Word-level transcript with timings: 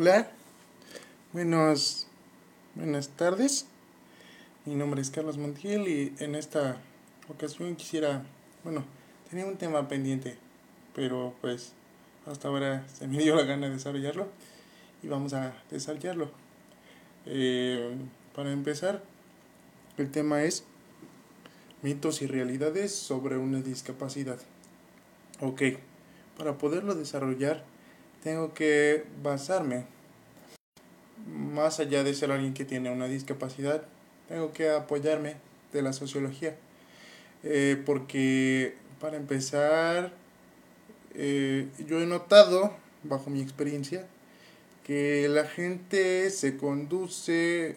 Hola, 0.00 0.30
buenos, 1.32 2.06
buenas 2.76 3.08
tardes. 3.08 3.66
Mi 4.64 4.76
nombre 4.76 5.02
es 5.02 5.10
Carlos 5.10 5.38
Montiel 5.38 5.88
y 5.88 6.14
en 6.20 6.36
esta 6.36 6.76
ocasión 7.28 7.74
quisiera, 7.74 8.22
bueno, 8.62 8.84
tenía 9.28 9.44
un 9.44 9.56
tema 9.56 9.88
pendiente, 9.88 10.38
pero 10.94 11.34
pues 11.40 11.72
hasta 12.26 12.46
ahora 12.46 12.86
se 12.96 13.08
me 13.08 13.18
dio 13.18 13.34
la 13.34 13.42
gana 13.42 13.66
de 13.66 13.72
desarrollarlo 13.72 14.28
y 15.02 15.08
vamos 15.08 15.32
a 15.32 15.52
desarrollarlo. 15.68 16.30
Eh, 17.26 17.96
para 18.36 18.52
empezar, 18.52 19.02
el 19.96 20.12
tema 20.12 20.44
es 20.44 20.62
mitos 21.82 22.22
y 22.22 22.28
realidades 22.28 22.94
sobre 22.94 23.36
una 23.36 23.62
discapacidad. 23.62 24.38
Ok, 25.40 25.62
para 26.36 26.56
poderlo 26.56 26.94
desarrollar 26.94 27.64
tengo 28.22 28.54
que 28.54 29.04
basarme, 29.22 29.84
más 31.26 31.80
allá 31.80 32.04
de 32.04 32.14
ser 32.14 32.30
alguien 32.30 32.54
que 32.54 32.64
tiene 32.64 32.90
una 32.90 33.06
discapacidad, 33.06 33.82
tengo 34.28 34.52
que 34.52 34.70
apoyarme 34.70 35.36
de 35.72 35.82
la 35.82 35.92
sociología. 35.92 36.56
Eh, 37.44 37.80
porque 37.86 38.74
para 39.00 39.16
empezar, 39.16 40.12
eh, 41.14 41.68
yo 41.86 42.00
he 42.00 42.06
notado, 42.06 42.72
bajo 43.04 43.30
mi 43.30 43.40
experiencia, 43.40 44.06
que 44.84 45.28
la 45.28 45.44
gente 45.44 46.30
se 46.30 46.56
conduce, 46.56 47.76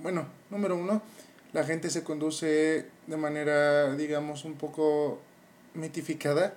bueno, 0.00 0.26
número 0.50 0.76
uno, 0.76 1.02
la 1.52 1.64
gente 1.64 1.90
se 1.90 2.02
conduce 2.02 2.86
de 3.06 3.16
manera, 3.16 3.94
digamos, 3.94 4.44
un 4.44 4.54
poco 4.54 5.20
mitificada 5.74 6.56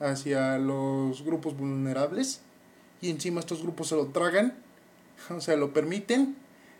hacia 0.00 0.58
los 0.58 1.22
grupos 1.24 1.56
vulnerables 1.56 2.40
y 3.00 3.10
encima 3.10 3.40
estos 3.40 3.62
grupos 3.62 3.88
se 3.88 3.96
lo 3.96 4.06
tragan, 4.06 4.54
o 5.30 5.40
sea, 5.40 5.56
lo 5.56 5.72
permiten, 5.72 6.36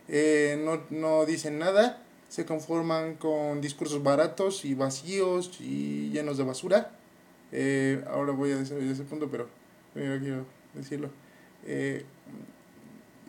eh, 0.08 0.60
no, 0.64 0.82
no 0.90 1.26
dicen 1.26 1.58
nada, 1.58 2.02
se 2.28 2.46
conforman 2.46 3.16
con 3.16 3.60
discursos 3.60 4.02
baratos 4.02 4.64
y 4.64 4.74
vacíos 4.74 5.60
y 5.60 6.10
llenos 6.10 6.38
de 6.38 6.44
basura. 6.44 6.92
Eh, 7.50 8.02
ahora 8.08 8.32
voy 8.32 8.52
a 8.52 8.56
desarrollar 8.56 8.92
ese 8.92 9.02
punto, 9.02 9.30
pero 9.30 9.48
primero 9.92 10.18
quiero 10.18 10.46
decirlo. 10.72 11.10
Eh, 11.66 12.06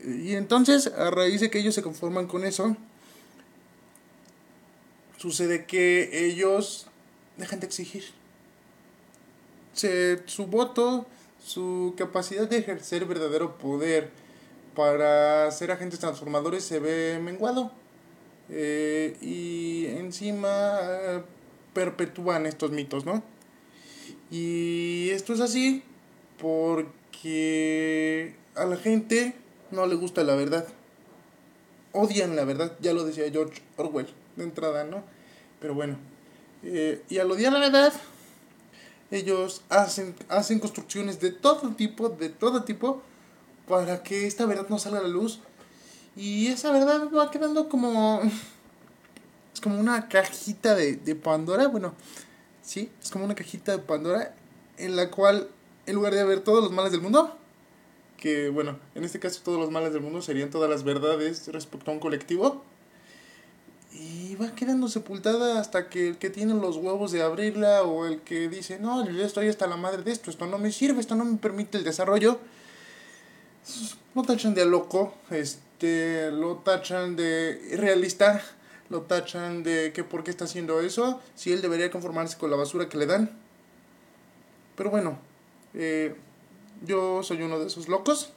y 0.05 0.33
entonces, 0.35 0.87
a 0.87 1.11
raíz 1.11 1.41
de 1.41 1.49
que 1.49 1.59
ellos 1.59 1.75
se 1.75 1.81
conforman 1.81 2.27
con 2.27 2.45
eso, 2.45 2.77
sucede 5.17 5.65
que 5.65 6.27
ellos 6.27 6.87
dejan 7.37 7.59
de 7.59 7.65
exigir 7.65 8.05
se, 9.73 10.21
su 10.25 10.47
voto, 10.47 11.05
su 11.43 11.93
capacidad 11.97 12.47
de 12.47 12.57
ejercer 12.57 13.05
verdadero 13.05 13.57
poder 13.57 14.09
para 14.75 15.49
ser 15.51 15.71
agentes 15.71 15.99
transformadores 15.99 16.63
se 16.63 16.79
ve 16.79 17.19
menguado. 17.21 17.71
Eh, 18.49 19.15
y 19.21 19.85
encima 19.97 21.23
perpetúan 21.73 22.45
estos 22.45 22.71
mitos, 22.71 23.05
¿no? 23.05 23.23
Y 24.31 25.09
esto 25.11 25.33
es 25.33 25.39
así 25.39 25.83
porque 26.39 28.35
a 28.55 28.65
la 28.65 28.77
gente 28.77 29.35
no 29.71 29.85
le 29.85 29.95
gusta 29.95 30.23
la 30.23 30.35
verdad. 30.35 30.67
Odian 31.91 32.35
la 32.35 32.43
verdad, 32.43 32.75
ya 32.81 32.93
lo 32.93 33.05
decía 33.05 33.29
George 33.31 33.61
Orwell 33.77 34.07
de 34.35 34.43
entrada, 34.43 34.83
¿no? 34.83 35.03
Pero 35.59 35.75
bueno, 35.75 35.97
eh, 36.63 37.01
y 37.09 37.19
al 37.19 37.31
odiar 37.31 37.53
la 37.53 37.59
verdad, 37.59 37.93
ellos 39.13 39.61
hacen, 39.69 40.15
hacen 40.27 40.59
construcciones 40.59 41.19
de 41.19 41.31
todo 41.31 41.69
tipo, 41.75 42.09
de 42.09 42.29
todo 42.29 42.63
tipo, 42.63 43.01
para 43.67 44.01
que 44.01 44.25
esta 44.25 44.45
verdad 44.45 44.67
no 44.69 44.79
salga 44.79 44.99
a 44.99 45.03
la 45.03 45.07
luz. 45.07 45.39
Y 46.15 46.47
esa 46.47 46.71
verdad 46.71 47.09
va 47.15 47.31
quedando 47.31 47.69
como... 47.69 48.21
Es 49.53 49.61
como 49.61 49.79
una 49.79 50.09
cajita 50.09 50.73
de, 50.73 50.95
de 50.95 51.15
Pandora, 51.15 51.67
bueno, 51.67 51.93
sí, 52.63 52.89
es 53.01 53.11
como 53.11 53.23
una 53.23 53.35
cajita 53.35 53.71
de 53.71 53.77
Pandora 53.77 54.33
en 54.77 54.95
la 54.95 55.11
cual, 55.11 55.47
en 55.85 55.93
lugar 55.93 56.15
de 56.15 56.21
haber 56.21 56.39
todos 56.39 56.63
los 56.63 56.71
males 56.71 56.91
del 56.91 57.01
mundo, 57.01 57.37
que 58.17 58.49
bueno, 58.49 58.79
en 58.95 59.03
este 59.03 59.19
caso 59.19 59.41
todos 59.43 59.59
los 59.59 59.69
males 59.69 59.93
del 59.93 60.01
mundo 60.01 60.23
serían 60.23 60.49
todas 60.49 60.69
las 60.69 60.83
verdades 60.83 61.47
respecto 61.49 61.91
a 61.91 61.93
un 61.93 61.99
colectivo, 61.99 62.63
y 63.93 64.35
va 64.35 64.55
quedando 64.55 64.87
sepultada 64.87 65.59
hasta 65.59 65.89
que 65.89 66.09
el 66.09 66.17
que 66.17 66.29
tiene 66.29 66.53
los 66.55 66.77
huevos 66.77 67.11
de 67.11 67.21
abrirla 67.21 67.83
o 67.83 68.05
el 68.05 68.21
que 68.21 68.49
dice, 68.49 68.79
no, 68.79 69.07
yo 69.07 69.23
estoy 69.23 69.47
hasta 69.47 69.67
la 69.67 69.77
madre 69.77 70.01
de 70.01 70.11
esto, 70.11 70.31
esto 70.31 70.47
no 70.47 70.57
me 70.57 70.71
sirve, 70.71 70.99
esto 70.99 71.15
no 71.15 71.25
me 71.25 71.37
permite 71.37 71.77
el 71.77 71.83
desarrollo, 71.83 72.39
lo 74.15 74.23
tachan 74.23 74.55
de 74.55 74.65
loco, 74.65 75.13
este, 75.29 76.31
lo 76.31 76.57
tachan 76.57 77.15
de 77.15 77.61
irrealista, 77.71 78.41
lo 78.89 79.01
tachan 79.01 79.63
de 79.63 79.93
que 79.93 80.03
por 80.03 80.23
qué 80.23 80.31
está 80.31 80.45
haciendo 80.45 80.81
eso, 80.81 81.21
si 81.35 81.51
él 81.53 81.61
debería 81.61 81.91
conformarse 81.91 82.37
con 82.37 82.49
la 82.49 82.57
basura 82.57 82.89
que 82.89 82.97
le 82.97 83.05
dan. 83.05 83.31
Pero 84.75 84.89
bueno, 84.89 85.19
eh, 85.75 86.15
yo 86.85 87.21
soy 87.21 87.43
uno 87.43 87.59
de 87.59 87.67
esos 87.67 87.87
locos 87.87 88.33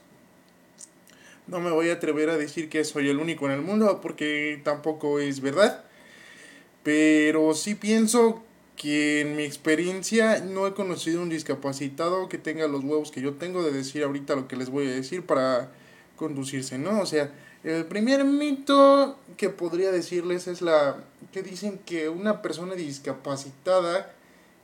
no 1.47 1.59
me 1.59 1.71
voy 1.71 1.89
a 1.89 1.93
atrever 1.93 2.29
a 2.29 2.37
decir 2.37 2.69
que 2.69 2.83
soy 2.83 3.09
el 3.09 3.19
único 3.19 3.45
en 3.45 3.53
el 3.53 3.61
mundo 3.61 4.01
porque 4.01 4.61
tampoco 4.63 5.19
es 5.19 5.41
verdad. 5.41 5.83
Pero 6.83 7.53
sí 7.53 7.75
pienso 7.75 8.43
que 8.75 9.21
en 9.21 9.35
mi 9.35 9.43
experiencia 9.43 10.39
no 10.39 10.67
he 10.67 10.73
conocido 10.73 11.21
un 11.21 11.29
discapacitado 11.29 12.29
que 12.29 12.37
tenga 12.37 12.67
los 12.67 12.83
huevos 12.83 13.11
que 13.11 13.21
yo 13.21 13.33
tengo 13.33 13.63
de 13.63 13.71
decir 13.71 14.03
ahorita 14.03 14.35
lo 14.35 14.47
que 14.47 14.55
les 14.55 14.69
voy 14.69 14.87
a 14.87 14.91
decir 14.91 15.25
para 15.25 15.71
conducirse, 16.15 16.77
¿no? 16.77 17.01
O 17.01 17.05
sea, 17.05 17.31
el 17.63 17.85
primer 17.85 18.23
mito 18.23 19.17
que 19.35 19.49
podría 19.49 19.91
decirles 19.91 20.47
es 20.47 20.61
la 20.61 20.97
que 21.31 21.41
dicen 21.41 21.79
que 21.85 22.07
una 22.07 22.41
persona 22.41 22.75
discapacitada 22.75 24.13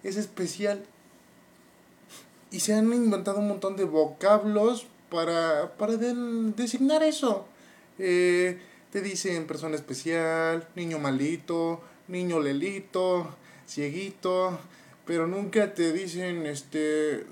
es 0.04 0.16
especial 0.16 0.86
y 2.52 2.60
se 2.60 2.74
han 2.74 2.94
inventado 2.94 3.40
un 3.40 3.48
montón 3.48 3.76
de 3.76 3.86
vocablos 3.86 4.86
para, 5.14 5.78
para 5.78 5.96
designar 5.96 7.04
eso. 7.04 7.46
Eh, 8.00 8.60
te 8.92 9.02
dicen 9.02 9.46
persona 9.46 9.76
especial, 9.76 10.68
niño 10.76 10.98
malito, 10.98 11.82
niño 12.08 12.40
lelito, 12.40 13.30
cieguito, 13.68 14.60
pero 15.06 15.28
nunca 15.28 15.74
te 15.74 15.94
dicen, 15.94 16.48
este, 16.48 17.26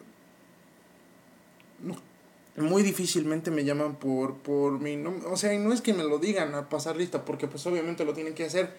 muy 2.56 2.84
difícilmente 2.84 3.50
me 3.50 3.64
llaman 3.64 3.96
por, 3.96 4.36
por 4.38 4.80
mi 4.80 4.96
nombre, 4.96 5.28
o 5.28 5.38
sea, 5.38 5.54
y 5.54 5.58
no 5.58 5.74
es 5.74 5.82
que 5.82 5.94
me 5.94 6.04
lo 6.04 6.20
digan 6.20 6.54
a 6.54 6.70
pasar 6.70 6.96
lista, 6.98 7.26
porque 7.26 7.48
pues 7.48 7.66
obviamente 7.66 8.06
lo 8.06 8.14
tienen 8.14 8.36
que 8.36 8.46
hacer, 8.46 8.70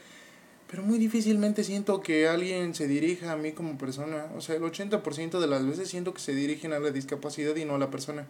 pero 0.70 0.82
muy 0.84 0.98
difícilmente 0.98 1.64
siento 1.64 2.00
que 2.00 2.28
alguien 2.28 2.74
se 2.74 2.86
dirija 2.86 3.32
a 3.32 3.36
mí 3.36 3.52
como 3.52 3.78
persona, 3.78 4.26
o 4.36 4.40
sea, 4.40 4.54
el 4.54 4.62
80% 4.62 5.40
de 5.40 5.46
las 5.46 5.66
veces 5.66 5.88
siento 5.88 6.14
que 6.14 6.20
se 6.20 6.34
dirigen 6.34 6.72
a 6.72 6.78
la 6.78 6.90
discapacidad 6.90 7.56
y 7.56 7.64
no 7.64 7.74
a 7.74 7.78
la 7.78 7.90
persona. 7.90 8.26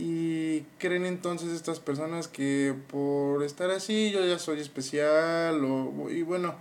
Y 0.00 0.60
creen 0.78 1.04
entonces 1.04 1.48
estas 1.48 1.80
personas 1.80 2.28
que 2.28 2.72
por 2.88 3.42
estar 3.42 3.72
así 3.72 4.12
yo 4.12 4.24
ya 4.24 4.38
soy 4.38 4.60
especial 4.60 5.64
o, 5.64 6.08
y 6.08 6.22
bueno, 6.22 6.54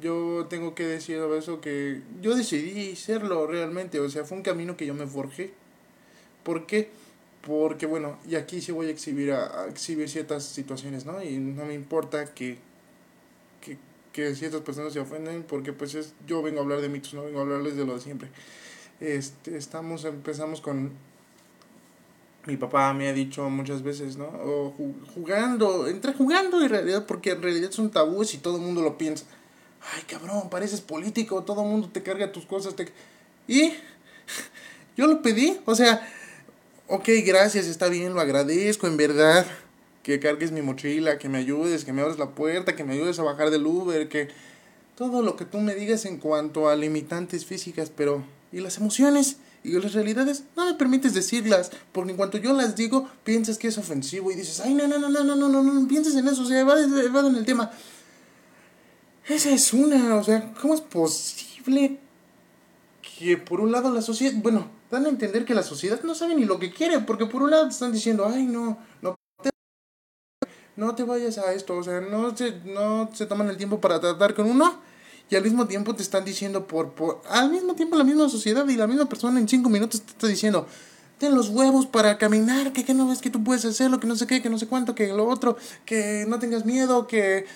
yo 0.00 0.46
tengo 0.48 0.76
que 0.76 0.84
decir 0.86 1.18
eso 1.36 1.60
que 1.60 2.00
yo 2.22 2.36
decidí 2.36 2.94
serlo 2.94 3.48
realmente, 3.48 3.98
o 3.98 4.08
sea, 4.08 4.22
fue 4.22 4.36
un 4.36 4.44
camino 4.44 4.76
que 4.76 4.86
yo 4.86 4.94
me 4.94 5.08
forjé. 5.08 5.52
¿Por 6.44 6.66
qué? 6.66 6.88
Porque 7.44 7.86
bueno, 7.86 8.20
y 8.28 8.36
aquí 8.36 8.60
sí 8.60 8.70
voy 8.70 8.86
a 8.86 8.90
exhibir 8.90 9.32
a, 9.32 9.66
exhibir 9.68 10.08
ciertas 10.08 10.44
situaciones, 10.44 11.04
¿no? 11.06 11.20
Y 11.24 11.38
no 11.38 11.64
me 11.64 11.74
importa 11.74 12.34
que, 12.34 12.58
que, 13.60 13.78
que 14.12 14.32
ciertas 14.36 14.60
personas 14.60 14.92
se 14.92 15.00
ofenden 15.00 15.42
porque 15.42 15.72
pues 15.72 15.96
es, 15.96 16.14
yo 16.24 16.40
vengo 16.40 16.60
a 16.60 16.62
hablar 16.62 16.80
de 16.80 16.88
mitos, 16.88 17.14
no 17.14 17.24
vengo 17.24 17.40
a 17.40 17.42
hablarles 17.42 17.74
de 17.74 17.84
lo 17.84 17.94
de 17.94 18.00
siempre. 18.00 18.28
Este, 19.00 19.56
estamos, 19.56 20.04
empezamos 20.04 20.60
con 20.60 20.92
mi 22.46 22.56
papá 22.56 22.92
me 22.94 23.08
ha 23.08 23.12
dicho 23.12 23.48
muchas 23.50 23.82
veces, 23.82 24.16
¿no? 24.16 24.26
O 24.26 24.74
jugando, 25.14 25.88
entre 25.88 26.12
jugando 26.12 26.64
y 26.64 26.68
realidad, 26.68 27.04
porque 27.06 27.30
en 27.32 27.42
realidad 27.42 27.70
son 27.72 27.90
tabúes 27.90 28.34
y 28.34 28.38
todo 28.38 28.56
el 28.56 28.62
mundo 28.62 28.82
lo 28.82 28.96
piensa. 28.96 29.24
Ay, 29.94 30.02
cabrón, 30.08 30.48
pareces 30.48 30.80
político, 30.80 31.42
todo 31.42 31.62
el 31.62 31.68
mundo 31.68 31.88
te 31.92 32.02
carga 32.02 32.32
tus 32.32 32.46
cosas. 32.46 32.74
Te... 32.76 32.88
Y 33.48 33.72
yo 34.96 35.06
lo 35.06 35.22
pedí, 35.22 35.58
o 35.64 35.74
sea, 35.74 36.08
ok, 36.88 37.08
gracias, 37.24 37.66
está 37.66 37.88
bien, 37.88 38.14
lo 38.14 38.20
agradezco, 38.20 38.86
en 38.86 38.96
verdad. 38.96 39.46
Que 40.02 40.20
cargues 40.20 40.52
mi 40.52 40.62
mochila, 40.62 41.18
que 41.18 41.28
me 41.28 41.38
ayudes, 41.38 41.84
que 41.84 41.92
me 41.92 42.00
abres 42.00 42.16
la 42.18 42.30
puerta, 42.30 42.76
que 42.76 42.84
me 42.84 42.94
ayudes 42.94 43.18
a 43.18 43.24
bajar 43.24 43.50
del 43.50 43.66
Uber, 43.66 44.08
que 44.08 44.28
todo 44.94 45.20
lo 45.20 45.34
que 45.34 45.44
tú 45.44 45.58
me 45.58 45.74
digas 45.74 46.04
en 46.04 46.18
cuanto 46.18 46.68
a 46.68 46.76
limitantes 46.76 47.44
físicas, 47.44 47.90
pero 47.94 48.22
¿y 48.52 48.60
las 48.60 48.76
emociones? 48.76 49.38
Y 49.66 49.72
las 49.80 49.94
realidades 49.94 50.44
no 50.56 50.64
me 50.64 50.74
permites 50.74 51.12
decirlas, 51.12 51.72
porque 51.92 52.12
en 52.12 52.16
cuanto 52.16 52.38
yo 52.38 52.52
las 52.52 52.76
digo, 52.76 53.08
piensas 53.24 53.58
que 53.58 53.66
es 53.68 53.78
ofensivo 53.78 54.30
y 54.30 54.36
dices, 54.36 54.60
ay, 54.60 54.74
no, 54.74 54.86
no, 54.86 54.98
no, 54.98 55.08
no, 55.08 55.24
no, 55.24 55.34
no, 55.34 55.48
no, 55.48 55.62
no, 55.62 55.88
pienses 55.88 56.14
en 56.14 56.28
eso, 56.28 56.42
o 56.42 56.46
sea, 56.46 56.64
va 56.64 56.78
en 56.80 57.36
el 57.36 57.44
tema. 57.44 57.70
Esa 59.26 59.50
es 59.50 59.72
una, 59.72 60.14
o 60.14 60.22
sea, 60.22 60.54
¿cómo 60.60 60.74
es 60.74 60.80
posible 60.80 61.98
que 63.18 63.36
por 63.36 63.60
un 63.60 63.72
lado 63.72 63.92
la 63.92 64.02
sociedad, 64.02 64.34
bueno, 64.36 64.70
dan 64.88 65.04
a 65.06 65.08
entender 65.08 65.44
que 65.44 65.54
la 65.54 65.64
sociedad 65.64 66.00
no 66.04 66.14
sabe 66.14 66.36
ni 66.36 66.44
lo 66.44 66.60
que 66.60 66.72
quiere, 66.72 67.00
porque 67.00 67.26
por 67.26 67.42
un 67.42 67.50
lado 67.50 67.68
están 67.68 67.92
diciendo, 67.92 68.24
ay, 68.24 68.44
no, 68.44 68.78
no 69.02 69.16
no 70.76 70.94
te 70.94 71.02
vayas 71.02 71.38
a 71.38 71.54
esto, 71.54 71.76
o 71.76 71.82
sea, 71.82 72.00
no 72.00 72.36
se, 72.36 72.60
no 72.64 73.10
se 73.12 73.26
toman 73.26 73.48
el 73.48 73.56
tiempo 73.56 73.80
para 73.80 73.98
tratar 73.98 74.34
con 74.34 74.48
uno, 74.48 74.80
y 75.28 75.36
al 75.36 75.42
mismo 75.42 75.66
tiempo 75.66 75.94
te 75.94 76.02
están 76.02 76.24
diciendo, 76.24 76.66
por, 76.66 76.92
por, 76.92 77.22
al 77.28 77.50
mismo 77.50 77.74
tiempo 77.74 77.96
la 77.96 78.04
misma 78.04 78.28
sociedad 78.28 78.66
y 78.68 78.76
la 78.76 78.86
misma 78.86 79.08
persona 79.08 79.40
en 79.40 79.48
cinco 79.48 79.68
minutos 79.68 80.02
te 80.02 80.12
está 80.12 80.26
diciendo, 80.26 80.66
ten 81.18 81.34
los 81.34 81.48
huevos 81.48 81.86
para 81.86 82.18
caminar, 82.18 82.72
que, 82.72 82.84
que 82.84 82.94
no 82.94 83.08
ves 83.08 83.20
que 83.20 83.30
tú 83.30 83.42
puedes 83.42 83.64
hacerlo, 83.64 84.00
que 84.00 84.06
no 84.06 84.16
sé 84.16 84.26
qué, 84.26 84.42
que 84.42 84.50
no 84.50 84.58
sé 84.58 84.66
cuánto, 84.66 84.94
que 84.94 85.08
lo 85.08 85.26
otro, 85.26 85.56
que 85.84 86.24
no 86.28 86.38
tengas 86.38 86.64
miedo, 86.64 87.06
que 87.06 87.46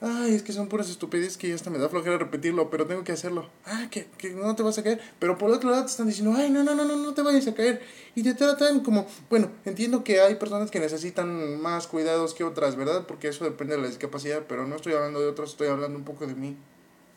Ay, 0.00 0.36
es 0.36 0.44
que 0.44 0.52
son 0.52 0.68
puras 0.68 0.88
estupideces 0.88 1.36
que 1.36 1.48
ya 1.48 1.56
hasta 1.56 1.70
me 1.70 1.78
da 1.78 1.88
flojera 1.88 2.18
repetirlo, 2.18 2.70
pero 2.70 2.86
tengo 2.86 3.02
que 3.02 3.10
hacerlo. 3.10 3.50
Ah, 3.66 3.88
que, 3.90 4.06
que 4.16 4.30
no 4.30 4.54
te 4.54 4.62
vas 4.62 4.78
a 4.78 4.84
caer. 4.84 5.00
Pero 5.18 5.36
por 5.38 5.50
otro 5.50 5.70
lado 5.70 5.82
te 5.82 5.90
están 5.90 6.06
diciendo, 6.06 6.34
ay, 6.36 6.50
no, 6.50 6.62
no, 6.62 6.76
no, 6.76 6.84
no, 6.84 6.96
no 6.96 7.14
te 7.14 7.22
vayas 7.22 7.48
a 7.48 7.54
caer. 7.54 7.82
Y 8.14 8.22
te 8.22 8.34
tratan 8.34 8.80
como, 8.80 9.08
bueno, 9.28 9.50
entiendo 9.64 10.04
que 10.04 10.20
hay 10.20 10.36
personas 10.36 10.70
que 10.70 10.78
necesitan 10.78 11.60
más 11.60 11.88
cuidados 11.88 12.32
que 12.32 12.44
otras, 12.44 12.76
¿verdad? 12.76 13.06
Porque 13.08 13.26
eso 13.26 13.42
depende 13.44 13.74
de 13.74 13.82
la 13.82 13.88
discapacidad, 13.88 14.44
pero 14.48 14.68
no 14.68 14.76
estoy 14.76 14.92
hablando 14.92 15.18
de 15.18 15.26
otras, 15.26 15.50
estoy 15.50 15.66
hablando 15.66 15.98
un 15.98 16.04
poco 16.04 16.28
de 16.28 16.34
mí. 16.36 16.56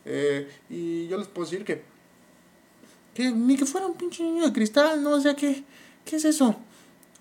Eh, 0.06 0.50
y 0.70 1.08
yo 1.08 1.18
les 1.18 1.28
puedo 1.28 1.50
decir 1.50 1.66
que, 1.66 1.84
que 3.14 3.32
ni 3.32 3.56
que 3.56 3.66
fuera 3.66 3.88
un 3.88 3.96
pinche 3.96 4.24
niño 4.24 4.46
de 4.46 4.54
cristal, 4.54 5.04
¿no? 5.04 5.12
O 5.12 5.22
sea, 5.22 5.36
que, 5.36 5.64
¿qué 6.06 6.16
es 6.16 6.26
eso? 6.26 6.56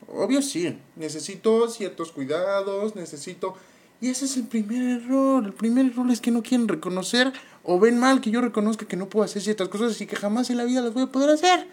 Obvio 0.08 0.42
sí, 0.42 0.76
necesito 0.96 1.68
ciertos 1.68 2.12
cuidados, 2.12 2.96
necesito 2.96 3.56
y 4.00 4.08
ese 4.08 4.24
es 4.24 4.36
el 4.36 4.44
primer 4.44 5.02
error. 5.02 5.44
El 5.44 5.52
primer 5.52 5.86
error 5.86 6.10
es 6.10 6.20
que 6.20 6.30
no 6.30 6.42
quieren 6.42 6.68
reconocer 6.68 7.32
o 7.62 7.78
ven 7.78 7.98
mal 7.98 8.20
que 8.20 8.30
yo 8.30 8.40
reconozca 8.40 8.86
que 8.86 8.96
no 8.96 9.08
puedo 9.08 9.24
hacer 9.24 9.42
ciertas 9.42 9.68
cosas 9.68 10.00
y 10.00 10.06
que 10.06 10.16
jamás 10.16 10.48
en 10.50 10.56
la 10.56 10.64
vida 10.64 10.80
las 10.80 10.94
voy 10.94 11.02
a 11.02 11.12
poder 11.12 11.30
hacer. 11.30 11.66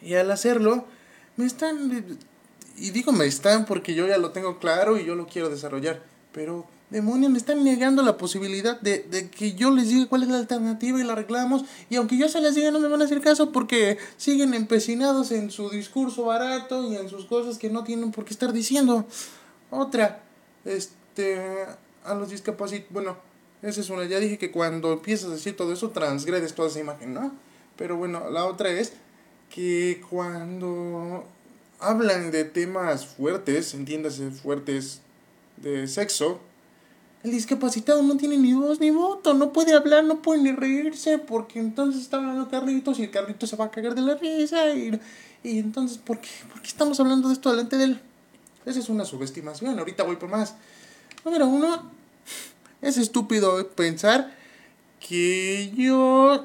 Y 0.00 0.14
al 0.14 0.30
hacerlo, 0.30 0.86
me 1.36 1.46
están... 1.46 2.18
Y 2.76 2.90
digo 2.90 3.12
me 3.12 3.26
están 3.26 3.66
porque 3.66 3.94
yo 3.94 4.06
ya 4.06 4.18
lo 4.18 4.30
tengo 4.30 4.58
claro 4.58 4.98
y 4.98 5.04
yo 5.04 5.14
lo 5.14 5.26
quiero 5.26 5.48
desarrollar. 5.48 6.02
Pero, 6.32 6.66
demonios, 6.90 7.30
me 7.30 7.38
están 7.38 7.64
negando 7.64 8.02
la 8.02 8.16
posibilidad 8.16 8.80
de, 8.80 9.00
de 9.00 9.28
que 9.28 9.54
yo 9.54 9.70
les 9.70 9.88
diga 9.88 10.06
cuál 10.06 10.22
es 10.22 10.28
la 10.28 10.38
alternativa 10.38 11.00
y 11.00 11.04
la 11.04 11.12
arreglamos. 11.14 11.64
Y 11.90 11.96
aunque 11.96 12.16
yo 12.16 12.28
se 12.28 12.40
les 12.40 12.54
diga, 12.54 12.70
no 12.70 12.80
me 12.80 12.88
van 12.88 13.02
a 13.02 13.04
hacer 13.04 13.20
caso 13.20 13.52
porque 13.52 13.98
siguen 14.16 14.54
empecinados 14.54 15.32
en 15.32 15.50
su 15.50 15.70
discurso 15.70 16.24
barato 16.24 16.90
y 16.90 16.96
en 16.96 17.08
sus 17.08 17.24
cosas 17.26 17.58
que 17.58 17.70
no 17.70 17.84
tienen 17.84 18.12
por 18.12 18.24
qué 18.24 18.32
estar 18.32 18.52
diciendo. 18.52 19.06
Otra, 19.70 20.22
este, 20.64 21.66
a 22.04 22.14
los 22.14 22.30
discapacitados, 22.30 22.92
bueno, 22.92 23.16
esa 23.62 23.80
es 23.80 23.88
una, 23.90 24.04
ya 24.04 24.20
dije 24.20 24.38
que 24.38 24.50
cuando 24.50 24.92
empiezas 24.92 25.30
a 25.30 25.34
decir 25.34 25.56
todo 25.56 25.72
eso 25.72 25.90
transgredes 25.90 26.54
toda 26.54 26.68
esa 26.68 26.80
imagen, 26.80 27.14
¿no? 27.14 27.32
Pero 27.76 27.96
bueno, 27.96 28.30
la 28.30 28.44
otra 28.44 28.70
es 28.70 28.92
que 29.48 30.02
cuando 30.10 31.24
hablan 31.80 32.30
de 32.30 32.44
temas 32.44 33.06
fuertes, 33.06 33.72
entiéndase 33.74 34.30
fuertes 34.30 35.00
de 35.56 35.88
sexo, 35.88 36.40
el 37.24 37.30
discapacitado 37.30 38.02
no 38.02 38.18
tiene 38.18 38.36
ni 38.36 38.52
voz 38.52 38.80
ni 38.80 38.90
voto, 38.90 39.32
no 39.32 39.50
puede 39.50 39.72
hablar, 39.72 40.04
no 40.04 40.20
puede 40.20 40.42
ni 40.42 40.52
reírse, 40.52 41.16
porque 41.16 41.58
entonces 41.58 42.02
está 42.02 42.18
hablando 42.18 42.50
Carlitos 42.50 42.98
y 42.98 43.04
el 43.04 43.10
Carlitos 43.10 43.48
se 43.48 43.56
va 43.56 43.64
a 43.64 43.70
cagar 43.70 43.94
de 43.94 44.02
la 44.02 44.14
risa. 44.14 44.74
Y, 44.74 45.00
y 45.42 45.58
entonces, 45.58 45.96
¿por 45.96 46.20
qué? 46.20 46.28
¿por 46.52 46.60
qué 46.60 46.68
estamos 46.68 47.00
hablando 47.00 47.28
de 47.28 47.34
esto 47.34 47.50
delante 47.50 47.78
de 47.78 47.84
él? 47.84 48.00
Esa 48.66 48.78
es 48.78 48.90
una 48.90 49.06
subestimación. 49.06 49.78
Ahorita 49.78 50.02
voy 50.02 50.16
por 50.16 50.28
más. 50.28 50.54
Número 51.24 51.46
uno, 51.46 51.90
es 52.82 52.98
estúpido 52.98 53.66
pensar 53.70 54.36
que 55.00 55.72
yo 55.74 56.44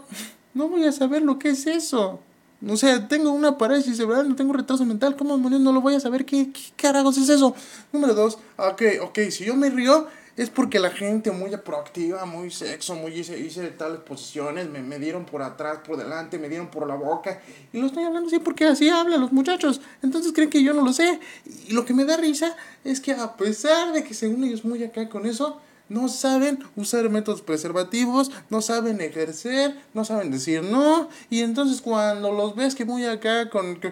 no 0.53 0.69
voy 0.69 0.85
a 0.85 0.93
saber 0.93 1.23
lo 1.23 1.39
que 1.39 1.49
es 1.49 1.67
eso. 1.67 2.21
O 2.65 2.77
sea, 2.77 3.05
tengo 3.09 3.31
una 3.31 3.57
parálisis 3.57 3.97
cerebral, 3.97 4.29
no 4.29 4.35
tengo 4.37 4.53
retraso 4.53 4.85
mental, 4.85 5.17
¿cómo 5.17 5.37
no 5.37 5.71
lo 5.73 5.81
voy 5.81 5.95
a 5.95 5.99
saber? 5.99 6.25
¿Qué, 6.25 6.51
qué 6.51 6.61
carajos 6.77 7.17
es 7.17 7.27
eso? 7.27 7.53
Número 7.91 8.13
dos, 8.13 8.37
ok, 8.57 8.81
ok, 9.01 9.19
si 9.29 9.45
yo 9.45 9.55
me 9.55 9.69
río, 9.69 10.07
es 10.39 10.49
porque 10.49 10.79
la 10.79 10.89
gente 10.89 11.31
muy 11.31 11.49
proactiva, 11.57 12.23
muy 12.23 12.49
sexo, 12.49 12.95
muy 12.95 13.11
hice, 13.11 13.37
hice 13.37 13.67
tales 13.71 13.99
posiciones, 13.99 14.69
me, 14.69 14.81
me 14.81 14.97
dieron 14.97 15.25
por 15.25 15.41
atrás, 15.41 15.79
por 15.85 15.97
delante, 15.97 16.39
me 16.39 16.47
dieron 16.47 16.69
por 16.69 16.87
la 16.87 16.95
boca. 16.95 17.41
Y 17.73 17.77
lo 17.77 17.87
estoy 17.87 18.05
hablando 18.05 18.27
así 18.27 18.39
porque 18.39 18.65
así 18.65 18.87
hablan 18.87 19.19
los 19.19 19.33
muchachos. 19.33 19.81
Entonces 20.01 20.31
creen 20.31 20.49
que 20.49 20.63
yo 20.63 20.73
no 20.73 20.81
lo 20.85 20.93
sé. 20.93 21.19
Y 21.67 21.73
lo 21.73 21.83
que 21.83 21.93
me 21.93 22.05
da 22.05 22.15
risa 22.15 22.55
es 22.85 23.01
que 23.01 23.11
a 23.11 23.35
pesar 23.35 23.91
de 23.91 24.05
que 24.05 24.13
según 24.13 24.45
ellos 24.45 24.63
muy 24.63 24.81
acá 24.81 25.09
con 25.09 25.25
eso, 25.25 25.59
no 25.89 26.07
saben 26.07 26.63
usar 26.77 27.09
métodos 27.09 27.41
preservativos, 27.41 28.31
no 28.49 28.61
saben 28.61 29.01
ejercer, 29.01 29.75
no 29.93 30.05
saben 30.05 30.31
decir 30.31 30.63
no. 30.63 31.09
Y 31.29 31.41
entonces 31.41 31.81
cuando 31.81 32.31
los 32.31 32.55
ves 32.55 32.75
que 32.75 32.85
muy 32.85 33.03
acá 33.03 33.49
con... 33.49 33.77
Que, 33.81 33.91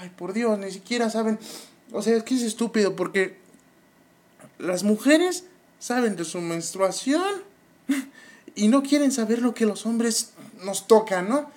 ay, 0.00 0.10
por 0.16 0.32
Dios, 0.32 0.58
ni 0.58 0.70
siquiera 0.70 1.10
saben... 1.10 1.38
O 1.92 2.00
sea, 2.00 2.16
es 2.16 2.22
que 2.22 2.34
es 2.34 2.40
estúpido 2.40 2.96
porque 2.96 3.36
las 4.58 4.84
mujeres 4.84 5.44
saben 5.82 6.14
de 6.14 6.24
su 6.24 6.40
menstruación 6.40 7.42
y 8.54 8.68
no 8.68 8.84
quieren 8.84 9.10
saber 9.10 9.42
lo 9.42 9.52
que 9.52 9.66
los 9.66 9.84
hombres 9.84 10.30
nos 10.64 10.86
tocan, 10.86 11.28
¿no? 11.28 11.50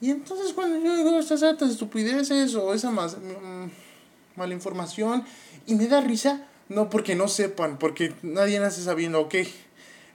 Y 0.00 0.10
entonces 0.10 0.52
cuando 0.52 0.78
yo 0.78 0.96
digo 0.96 1.18
estas 1.18 1.42
altas 1.42 1.70
estupideces 1.70 2.54
o 2.54 2.72
esa 2.72 2.92
más, 2.92 3.16
mm, 3.16 4.38
mala 4.38 4.54
información 4.54 5.24
y 5.66 5.74
me 5.74 5.88
da 5.88 6.00
risa, 6.00 6.46
no 6.68 6.90
porque 6.90 7.16
no 7.16 7.26
sepan, 7.26 7.76
porque 7.76 8.14
nadie 8.22 8.60
nace 8.60 8.82
sabiendo, 8.82 9.20
ok. 9.20 9.34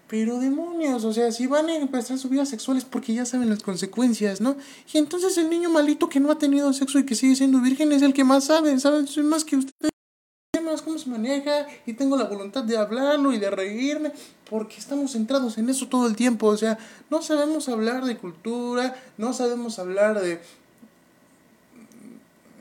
Pero 0.07 0.39
demonios, 0.39 1.03
o 1.03 1.11
sea, 1.11 1.33
si 1.33 1.45
van 1.45 1.67
a 1.67 1.75
empezar 1.75 2.17
su 2.17 2.29
vida 2.29 2.45
sexual 2.45 2.77
es 2.77 2.85
porque 2.85 3.13
ya 3.13 3.25
saben 3.25 3.49
las 3.49 3.63
consecuencias, 3.63 4.39
¿no? 4.39 4.55
Y 4.93 4.97
entonces 4.97 5.37
el 5.37 5.49
niño 5.49 5.69
malito 5.69 6.07
que 6.07 6.21
no 6.21 6.31
ha 6.31 6.37
tenido 6.37 6.71
sexo 6.71 6.99
y 6.99 7.05
que 7.05 7.15
sigue 7.15 7.35
siendo 7.35 7.59
virgen 7.59 7.91
es 7.91 8.01
el 8.01 8.13
que 8.13 8.23
más 8.23 8.45
sabe, 8.45 8.79
¿saben? 8.79 9.07
Soy 9.07 9.23
más 9.23 9.43
que 9.43 9.57
cómo 10.81 10.97
se 10.97 11.09
maneja 11.09 11.67
y 11.85 11.93
tengo 11.93 12.17
la 12.17 12.25
voluntad 12.25 12.63
de 12.63 12.77
hablarlo 12.77 13.33
y 13.33 13.37
de 13.37 13.49
reírme 13.49 14.11
porque 14.49 14.77
estamos 14.77 15.11
centrados 15.11 15.57
en 15.57 15.69
eso 15.69 15.87
todo 15.87 16.07
el 16.07 16.15
tiempo. 16.15 16.47
O 16.47 16.57
sea, 16.57 16.77
no 17.09 17.21
sabemos 17.21 17.69
hablar 17.69 18.05
de 18.05 18.17
cultura, 18.17 18.95
no 19.17 19.33
sabemos 19.33 19.79
hablar 19.79 20.21
de... 20.21 20.39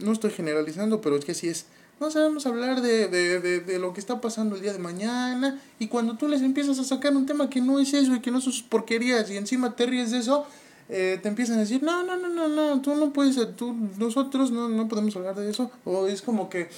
No 0.01 0.13
estoy 0.13 0.33
generalizando, 0.33 1.01
pero 1.01 1.17
es 1.17 1.25
que 1.25 1.33
así 1.33 1.49
es. 1.49 1.67
No 2.01 2.11
sabemos 2.11 2.47
hablar 2.47 2.83
de, 2.83 3.07
de, 3.07 3.41
de, 3.41 3.61
de, 3.61 3.79
lo 3.79 3.95
que 3.95 4.01
está 4.01 4.21
pasando 4.21 4.57
el 4.57 4.63
día 4.63 4.73
de 4.73 4.81
mañana. 4.81 5.61
Y 5.79 5.87
cuando 5.87 6.17
tú 6.17 6.27
les 6.27 6.43
empiezas 6.43 6.79
a 6.79 6.85
sacar 6.85 7.17
un 7.17 7.27
tema 7.27 7.49
que 7.49 7.61
no 7.61 7.79
es 7.79 7.95
eso 7.95 8.15
y 8.15 8.21
que 8.21 8.31
no 8.31 8.41
son 8.41 8.53
sus 8.53 8.63
porquerías 8.63 9.31
y 9.31 9.37
encima 9.37 9.77
te 9.77 9.87
ríes 9.87 10.11
de 10.11 10.19
eso, 10.19 10.45
eh, 10.89 11.19
te 11.23 11.29
empiezan 11.29 11.57
a 11.57 11.61
decir, 11.61 11.83
no, 11.83 12.03
no, 12.03 12.17
no, 12.17 12.29
no, 12.29 12.49
no, 12.49 12.83
tú 12.83 12.95
no 12.97 13.13
puedes, 13.13 13.39
tú, 13.57 13.75
nosotros 13.97 14.51
no, 14.51 14.69
no 14.69 14.89
podemos 14.89 15.15
hablar 15.17 15.37
de 15.37 15.49
eso. 15.49 15.71
O 15.85 16.09
es 16.09 16.21
como 16.21 16.51
que 16.51 16.69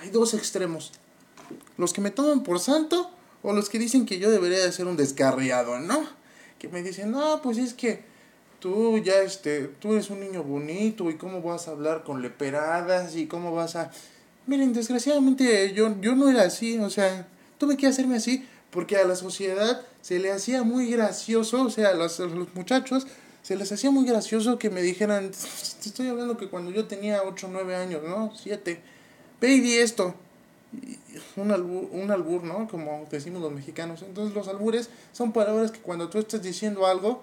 hay 0.00 0.10
dos 0.10 0.34
extremos. 0.34 0.92
Los 1.76 1.92
que 1.92 2.00
me 2.00 2.10
toman 2.10 2.42
por 2.42 2.60
santo 2.60 3.10
o 3.42 3.52
los 3.52 3.68
que 3.68 3.78
dicen 3.78 4.06
que 4.06 4.18
yo 4.18 4.30
debería 4.30 4.58
de 4.58 4.72
ser 4.72 4.86
un 4.86 4.96
descarriado, 4.96 5.78
¿no? 5.80 6.04
Que 6.58 6.68
me 6.68 6.82
dicen, 6.82 7.10
no, 7.10 7.40
pues 7.42 7.58
es 7.58 7.74
que 7.74 8.02
tú 8.60 8.98
ya, 8.98 9.22
este, 9.22 9.62
tú 9.80 9.92
eres 9.92 10.10
un 10.10 10.20
niño 10.20 10.42
bonito 10.42 11.10
y 11.10 11.16
cómo 11.16 11.40
vas 11.42 11.68
a 11.68 11.72
hablar 11.72 12.04
con 12.04 12.22
leperadas 12.22 13.16
y 13.16 13.26
cómo 13.26 13.52
vas 13.52 13.76
a... 13.76 13.90
Miren, 14.46 14.72
desgraciadamente 14.72 15.72
yo, 15.72 16.00
yo 16.00 16.14
no 16.14 16.28
era 16.28 16.42
así, 16.42 16.78
o 16.78 16.90
sea, 16.90 17.26
tuve 17.58 17.76
que 17.76 17.86
hacerme 17.86 18.16
así 18.16 18.46
porque 18.70 18.96
a 18.96 19.04
la 19.04 19.16
sociedad 19.16 19.82
se 20.02 20.18
le 20.18 20.30
hacía 20.30 20.62
muy 20.62 20.90
gracioso, 20.90 21.62
o 21.62 21.70
sea, 21.70 21.90
a 21.90 21.94
los, 21.94 22.20
a 22.20 22.26
los 22.26 22.54
muchachos 22.54 23.06
se 23.42 23.56
les 23.56 23.72
hacía 23.72 23.90
muy 23.90 24.04
gracioso 24.04 24.58
que 24.58 24.70
me 24.70 24.82
dijeran, 24.82 25.30
te 25.30 25.88
estoy 25.88 26.08
hablando 26.08 26.36
que 26.36 26.48
cuando 26.48 26.70
yo 26.70 26.86
tenía 26.86 27.22
8 27.22 27.46
o 27.46 27.50
9 27.50 27.74
años, 27.74 28.02
¿no? 28.02 28.32
7 28.36 28.80
ve 29.40 29.48
y 29.48 29.60
di 29.60 29.78
esto. 29.78 30.14
Un 31.36 31.50
albur, 31.50 31.88
un 31.92 32.10
albur, 32.10 32.44
¿no? 32.44 32.68
Como 32.68 33.06
decimos 33.10 33.42
los 33.42 33.52
mexicanos. 33.52 34.02
Entonces 34.02 34.34
los 34.34 34.48
albures 34.48 34.90
son 35.12 35.32
palabras 35.32 35.70
que 35.70 35.80
cuando 35.80 36.08
tú 36.08 36.18
estás 36.18 36.42
diciendo 36.42 36.86
algo, 36.86 37.22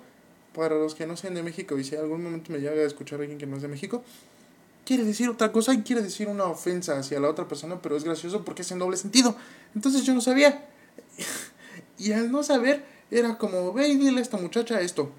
para 0.58 0.76
los 0.76 0.96
que 0.96 1.06
no 1.06 1.16
sean 1.16 1.36
de 1.36 1.44
México 1.44 1.78
y 1.78 1.84
si 1.84 1.96
algún 1.96 2.24
momento 2.24 2.52
me 2.52 2.58
llega 2.58 2.82
a 2.82 2.86
escuchar 2.86 3.20
a 3.20 3.22
alguien 3.22 3.38
que 3.38 3.46
no 3.46 3.58
es 3.58 3.62
de 3.62 3.68
México, 3.68 4.04
quiere 4.86 5.04
decir 5.04 5.30
otra 5.30 5.52
cosa 5.52 5.72
y 5.74 5.84
quiere 5.84 6.02
decir 6.02 6.28
una 6.28 6.46
ofensa 6.46 6.98
hacia 6.98 7.20
la 7.20 7.30
otra 7.30 7.48
persona, 7.48 7.80
pero 7.80 7.96
es 7.96 8.04
gracioso 8.04 8.44
porque 8.44 8.64
es 8.64 8.72
en 8.72 8.80
doble 8.80 8.98
sentido. 8.98 9.36
Entonces 9.76 10.04
yo 10.04 10.16
no 10.16 10.22
sabía. 10.22 10.66
y 12.00 12.12
al 12.12 12.32
no 12.32 12.42
saber, 12.42 12.84
era 13.12 13.38
como, 13.38 13.72
ve 13.72 13.88
y 13.88 13.98
dile 13.98 14.20
a 14.20 14.24
esta 14.24 14.38
muchacha 14.38 14.82
esto. 14.82 15.12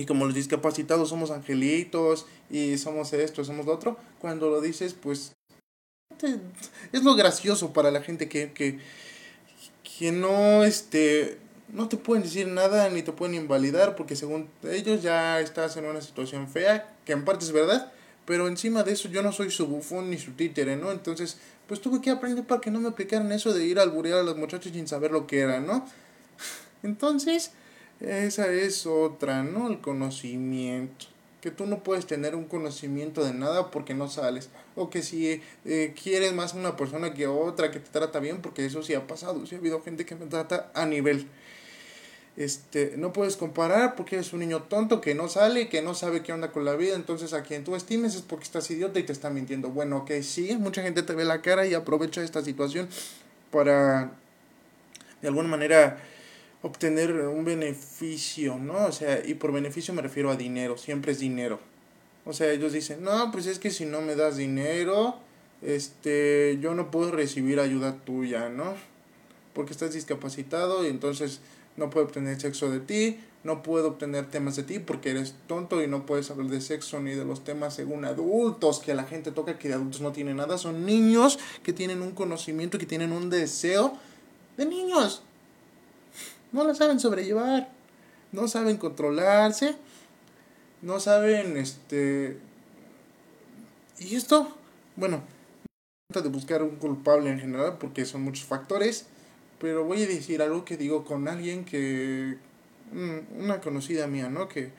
Y 0.00 0.06
como 0.06 0.24
los 0.24 0.34
discapacitados 0.34 1.10
somos 1.10 1.30
angelitos 1.30 2.24
y 2.48 2.78
somos 2.78 3.12
esto, 3.12 3.44
somos 3.44 3.66
lo 3.66 3.74
otro, 3.74 3.98
cuando 4.18 4.48
lo 4.48 4.62
dices, 4.62 4.94
pues 4.94 5.32
es 6.92 7.04
lo 7.04 7.14
gracioso 7.16 7.74
para 7.74 7.90
la 7.90 8.00
gente 8.00 8.26
que, 8.26 8.52
que, 8.52 8.78
que 9.98 10.10
no, 10.10 10.64
este, 10.64 11.36
no 11.68 11.86
te 11.88 11.98
pueden 11.98 12.22
decir 12.22 12.48
nada 12.48 12.88
ni 12.88 13.02
te 13.02 13.12
pueden 13.12 13.34
invalidar 13.34 13.94
porque 13.94 14.16
según 14.16 14.48
ellos 14.62 15.02
ya 15.02 15.38
estás 15.38 15.76
en 15.76 15.84
una 15.84 16.00
situación 16.00 16.48
fea, 16.48 16.96
que 17.04 17.12
en 17.12 17.26
parte 17.26 17.44
es 17.44 17.52
verdad, 17.52 17.92
pero 18.24 18.48
encima 18.48 18.82
de 18.82 18.92
eso 18.92 19.10
yo 19.10 19.22
no 19.22 19.32
soy 19.32 19.50
su 19.50 19.66
bufón 19.66 20.08
ni 20.08 20.16
su 20.16 20.30
títere, 20.32 20.76
¿no? 20.76 20.92
Entonces, 20.92 21.36
pues 21.66 21.82
tuve 21.82 22.00
que 22.00 22.08
aprender 22.08 22.46
para 22.46 22.62
que 22.62 22.70
no 22.70 22.80
me 22.80 22.88
aplicaran 22.88 23.30
eso 23.32 23.52
de 23.52 23.66
ir 23.66 23.78
a 23.78 23.82
alburear 23.82 24.20
a 24.20 24.22
los 24.22 24.38
muchachos 24.38 24.72
sin 24.72 24.88
saber 24.88 25.10
lo 25.10 25.26
que 25.26 25.40
era, 25.40 25.60
¿no? 25.60 25.86
Entonces, 26.82 27.52
Esa 28.00 28.50
es 28.50 28.86
otra, 28.86 29.42
¿no? 29.42 29.68
El 29.68 29.80
conocimiento. 29.80 31.06
Que 31.42 31.50
tú 31.50 31.66
no 31.66 31.82
puedes 31.82 32.06
tener 32.06 32.34
un 32.34 32.44
conocimiento 32.44 33.24
de 33.24 33.32
nada 33.32 33.70
porque 33.70 33.94
no 33.94 34.08
sales. 34.08 34.50
O 34.74 34.90
que 34.90 35.02
si 35.02 35.42
eh, 35.64 35.94
quieres 36.02 36.32
más 36.32 36.54
a 36.54 36.58
una 36.58 36.76
persona 36.76 37.14
que 37.14 37.26
otra 37.26 37.70
que 37.70 37.80
te 37.80 37.90
trata 37.90 38.20
bien, 38.20 38.40
porque 38.42 38.64
eso 38.64 38.82
sí 38.82 38.94
ha 38.94 39.06
pasado. 39.06 39.46
Sí 39.46 39.54
ha 39.54 39.58
habido 39.58 39.82
gente 39.82 40.04
que 40.04 40.14
me 40.16 40.26
trata 40.26 40.70
a 40.74 40.86
nivel. 40.86 41.26
Este, 42.36 42.94
no 42.96 43.12
puedes 43.12 43.36
comparar 43.36 43.96
porque 43.96 44.16
eres 44.16 44.32
un 44.32 44.40
niño 44.40 44.62
tonto 44.62 45.00
que 45.00 45.14
no 45.14 45.28
sale, 45.28 45.68
que 45.68 45.82
no 45.82 45.94
sabe 45.94 46.22
qué 46.22 46.32
onda 46.32 46.52
con 46.52 46.64
la 46.64 46.74
vida. 46.74 46.94
Entonces 46.94 47.34
a 47.34 47.42
quien 47.42 47.64
tú 47.64 47.74
estimes 47.74 48.14
es 48.14 48.22
porque 48.22 48.44
estás 48.44 48.70
idiota 48.70 48.98
y 48.98 49.02
te 49.02 49.12
está 49.12 49.28
mintiendo. 49.30 49.68
Bueno, 49.70 49.98
ok, 49.98 50.12
sí, 50.22 50.56
mucha 50.58 50.82
gente 50.82 51.02
te 51.02 51.14
ve 51.14 51.24
la 51.24 51.42
cara 51.42 51.66
y 51.66 51.74
aprovecha 51.74 52.22
esta 52.22 52.42
situación 52.42 52.88
para 53.50 54.12
de 55.20 55.28
alguna 55.28 55.48
manera 55.48 56.02
obtener 56.62 57.12
un 57.12 57.44
beneficio, 57.44 58.56
¿no? 58.58 58.86
O 58.86 58.92
sea, 58.92 59.24
y 59.24 59.34
por 59.34 59.52
beneficio 59.52 59.94
me 59.94 60.02
refiero 60.02 60.30
a 60.30 60.36
dinero, 60.36 60.76
siempre 60.76 61.12
es 61.12 61.18
dinero. 61.18 61.58
O 62.24 62.32
sea, 62.32 62.52
ellos 62.52 62.72
dicen, 62.72 63.02
no, 63.02 63.30
pues 63.32 63.46
es 63.46 63.58
que 63.58 63.70
si 63.70 63.86
no 63.86 64.02
me 64.02 64.14
das 64.14 64.36
dinero, 64.36 65.16
este, 65.62 66.58
yo 66.60 66.74
no 66.74 66.90
puedo 66.90 67.10
recibir 67.12 67.60
ayuda 67.60 67.96
tuya, 68.04 68.48
¿no? 68.48 68.74
Porque 69.54 69.72
estás 69.72 69.94
discapacitado 69.94 70.84
y 70.84 70.88
entonces 70.88 71.40
no 71.76 71.88
puedo 71.88 72.06
obtener 72.06 72.38
sexo 72.40 72.70
de 72.70 72.80
ti, 72.80 73.18
no 73.42 73.62
puedo 73.62 73.88
obtener 73.88 74.26
temas 74.26 74.56
de 74.56 74.64
ti 74.64 74.78
porque 74.78 75.10
eres 75.10 75.34
tonto 75.46 75.82
y 75.82 75.86
no 75.86 76.04
puedes 76.04 76.30
hablar 76.30 76.48
de 76.48 76.60
sexo 76.60 77.00
ni 77.00 77.12
de 77.12 77.24
los 77.24 77.42
temas 77.42 77.74
según 77.74 78.04
adultos 78.04 78.80
que 78.80 78.94
la 78.94 79.04
gente 79.04 79.32
toca 79.32 79.58
que 79.58 79.68
de 79.68 79.74
adultos 79.74 80.02
no 80.02 80.12
tienen 80.12 80.36
nada, 80.36 80.58
son 80.58 80.84
niños 80.84 81.38
que 81.62 81.72
tienen 81.72 82.02
un 82.02 82.12
conocimiento, 82.12 82.78
que 82.78 82.86
tienen 82.86 83.12
un 83.12 83.30
deseo 83.30 83.96
de 84.58 84.66
niños. 84.66 85.22
No 86.52 86.64
la 86.64 86.74
saben 86.74 87.00
sobrellevar, 87.00 87.68
no 88.32 88.48
saben 88.48 88.76
controlarse, 88.76 89.76
no 90.82 91.00
saben 91.00 91.56
este 91.56 92.38
y 94.00 94.16
esto, 94.16 94.48
bueno, 94.96 95.22
de 96.08 96.28
buscar 96.30 96.62
un 96.62 96.76
culpable 96.76 97.30
en 97.30 97.38
general 97.38 97.76
porque 97.78 98.06
son 98.06 98.22
muchos 98.22 98.46
factores, 98.46 99.06
pero 99.60 99.84
voy 99.84 100.02
a 100.02 100.06
decir 100.06 100.40
algo 100.40 100.64
que 100.64 100.78
digo 100.78 101.04
con 101.04 101.28
alguien 101.28 101.66
que 101.66 102.38
mm, 102.92 103.42
una 103.42 103.60
conocida 103.60 104.06
mía, 104.06 104.30
¿no? 104.30 104.48
Que 104.48 104.72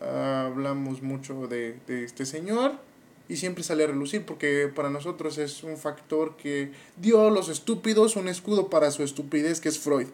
hablamos 0.00 1.02
mucho 1.02 1.46
de, 1.48 1.78
de 1.86 2.04
este 2.04 2.24
señor 2.24 2.72
y 3.28 3.36
siempre 3.36 3.62
sale 3.62 3.84
a 3.84 3.88
relucir 3.88 4.24
porque 4.24 4.72
para 4.74 4.88
nosotros 4.88 5.36
es 5.36 5.62
un 5.62 5.76
factor 5.76 6.36
que 6.36 6.72
dio 6.96 7.26
a 7.26 7.30
los 7.30 7.48
estúpidos 7.50 8.16
un 8.16 8.28
escudo 8.28 8.70
para 8.70 8.90
su 8.90 9.02
estupidez 9.02 9.60
que 9.60 9.68
es 9.68 9.78
Freud. 9.78 10.08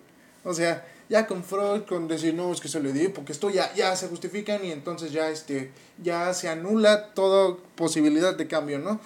O 0.46 0.54
sea, 0.54 0.86
ya 1.08 1.26
con 1.26 1.42
Freud, 1.42 1.82
con 1.82 2.06
decir 2.06 2.32
no, 2.32 2.52
es 2.52 2.60
que 2.60 2.68
se 2.68 2.80
le 2.80 2.92
dio, 2.92 3.12
porque 3.12 3.32
esto 3.32 3.50
ya, 3.50 3.74
ya 3.74 3.96
se 3.96 4.06
justifican 4.06 4.64
y 4.64 4.70
entonces 4.70 5.10
ya, 5.10 5.28
este, 5.28 5.72
ya 6.00 6.32
se 6.34 6.48
anula 6.48 7.12
toda 7.14 7.56
posibilidad 7.74 8.34
de 8.36 8.46
cambio, 8.46 8.78
¿no? 8.78 9.00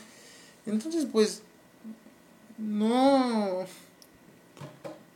Entonces, 0.67 1.07
pues, 1.11 1.41
no, 2.59 3.65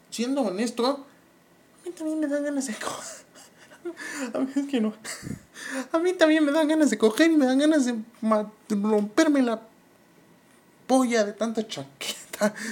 siendo 0.09 0.41
honesto, 0.41 0.87
a 0.87 1.87
mí 1.87 1.93
también 1.93 2.21
me 2.21 2.27
dan 2.27 2.43
ganas 2.43 2.67
de 2.69 2.75
a 4.33 4.39
mí 4.39 4.51
es 4.57 4.67
que 4.67 4.81
no. 4.81 4.95
A 5.93 5.99
mí 5.99 6.15
también 6.15 6.43
me 6.43 6.53
dan 6.53 6.69
ganas 6.69 6.89
de 6.89 6.97
coger 6.97 7.31
y 7.31 7.37
me 7.37 7.45
dan 7.45 7.59
ganas 7.59 7.85
de 7.85 7.95
romperme 8.71 9.43
la 9.43 9.61
polla 10.87 11.25
de 11.25 11.35
tanta 11.35 11.69
chaqueta. 11.69 12.24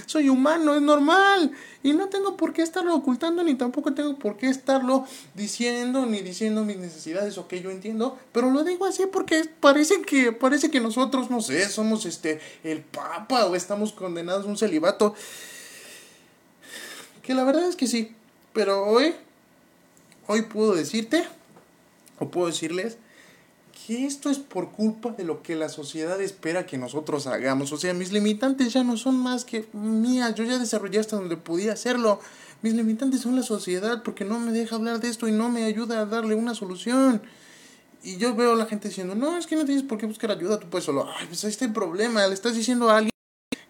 Soy 0.07 0.29
humano, 0.29 0.75
es 0.75 0.83
normal. 0.83 1.53
Y 1.83 1.93
no 1.93 2.09
tengo 2.09 2.37
por 2.37 2.53
qué 2.53 2.63
estarlo 2.63 2.95
ocultando, 2.95 3.43
ni 3.43 3.55
tampoco 3.55 3.93
tengo 3.95 4.17
por 4.19 4.37
qué 4.37 4.49
estarlo 4.49 5.07
diciendo, 5.35 6.07
ni 6.07 6.21
diciendo 6.21 6.65
mis 6.65 6.77
necesidades 6.77 7.39
o 7.39 7.49
que 7.49 7.61
yo 7.61 7.71
entiendo. 7.71 8.19
Pero 8.33 8.51
lo 8.51 8.65
digo 8.65 8.87
así 8.87 9.07
porque 9.07 9.49
parece 9.61 10.03
que, 10.03 10.33
parece 10.33 10.71
que 10.71 10.81
nosotros, 10.81 11.31
no 11.31 11.41
sé, 11.41 11.69
somos 11.69 12.07
este, 12.07 12.41
el 12.65 12.83
papa 12.83 13.47
o 13.47 13.55
estamos 13.55 13.93
condenados 13.93 14.47
a 14.47 14.49
un 14.49 14.57
celibato. 14.57 15.15
Que 17.23 17.35
la 17.35 17.45
verdad 17.45 17.69
es 17.69 17.77
que 17.77 17.87
sí. 17.87 18.15
Pero 18.53 18.85
hoy 18.85 19.15
hoy 20.27 20.43
puedo 20.43 20.75
decirte, 20.75 21.27
o 22.19 22.31
puedo 22.31 22.47
decirles, 22.47 22.97
que 23.87 24.07
esto 24.07 24.31
es 24.31 24.39
por 24.39 24.71
culpa 24.71 25.11
de 25.11 25.25
lo 25.25 25.43
que 25.43 25.57
la 25.57 25.69
sociedad 25.69 26.21
espera 26.21 26.67
que 26.67 26.79
nosotros 26.79 27.27
hagamos. 27.27 27.73
O 27.73 27.77
sea, 27.77 27.95
mis 27.95 28.13
limitantes 28.13 28.73
ya 28.73 28.85
no 28.85 28.97
son 28.97 29.17
más 29.17 29.45
que 29.45 29.67
mías. 29.73 30.35
Yo 30.35 30.45
ya 30.45 30.59
desarrollé 30.59 31.01
hasta 31.01 31.17
donde 31.17 31.37
podía 31.37 31.73
hacerlo. 31.73 32.21
Mis 32.63 32.75
limitantes 32.75 33.23
son 33.23 33.35
la 33.35 33.43
sociedad 33.43 34.03
porque 34.03 34.25
no 34.25 34.39
me 34.39 34.53
deja 34.53 34.77
hablar 34.77 35.01
de 35.01 35.09
esto 35.09 35.27
y 35.27 35.33
no 35.33 35.49
me 35.49 35.65
ayuda 35.65 36.01
a 36.01 36.07
darle 36.07 36.35
una 36.35 36.55
solución. 36.55 37.23
Y 38.05 38.19
yo 38.19 38.35
veo 38.35 38.53
a 38.53 38.57
la 38.57 38.67
gente 38.67 38.89
diciendo, 38.89 39.15
no, 39.15 39.37
es 39.37 39.47
que 39.47 39.57
no 39.57 39.65
tienes 39.65 39.83
por 39.85 39.99
qué 39.99 40.07
buscar 40.07 40.31
ayuda, 40.31 40.61
tú 40.61 40.69
puedes 40.69 40.85
solo. 40.85 41.09
Ay, 41.19 41.27
pues 41.27 41.45
ahí 41.45 41.51
está 41.51 41.65
el 41.65 41.73
problema. 41.73 42.27
Le 42.27 42.35
estás 42.35 42.55
diciendo 42.55 42.89
a 42.89 42.99
alguien 42.99 43.13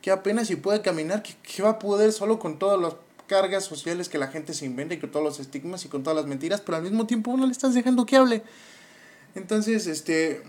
que 0.03 0.11
apenas 0.11 0.49
si 0.49 0.57
puede 0.57 0.83
caminar, 0.83 1.23
que, 1.23 1.63
va 1.63 1.71
a 1.71 1.79
poder 1.79 2.13
solo 2.13 2.39
con 2.39 2.59
todos 2.59 2.79
los 2.79 2.97
cargas 3.27 3.65
sociales 3.65 4.11
que 4.11 4.19
la 4.19 4.29
gente 4.29 4.53
se 4.53 4.67
inventa 4.67 4.95
y 4.95 4.99
con 4.99 5.11
todos 5.11 5.25
los 5.25 5.41
estigmas 5.41 5.85
y 5.87 5.89
con 5.89 6.03
todas 6.03 6.17
las 6.17 6.27
mentiras, 6.27 6.61
pero 6.61 6.77
al 6.77 6.83
mismo 6.83 7.07
tiempo 7.07 7.35
no 7.37 7.47
le 7.47 7.53
estás 7.53 7.73
dejando 7.73 8.05
que 8.05 8.17
hable. 8.17 8.43
Entonces, 9.35 9.87
este, 9.87 10.43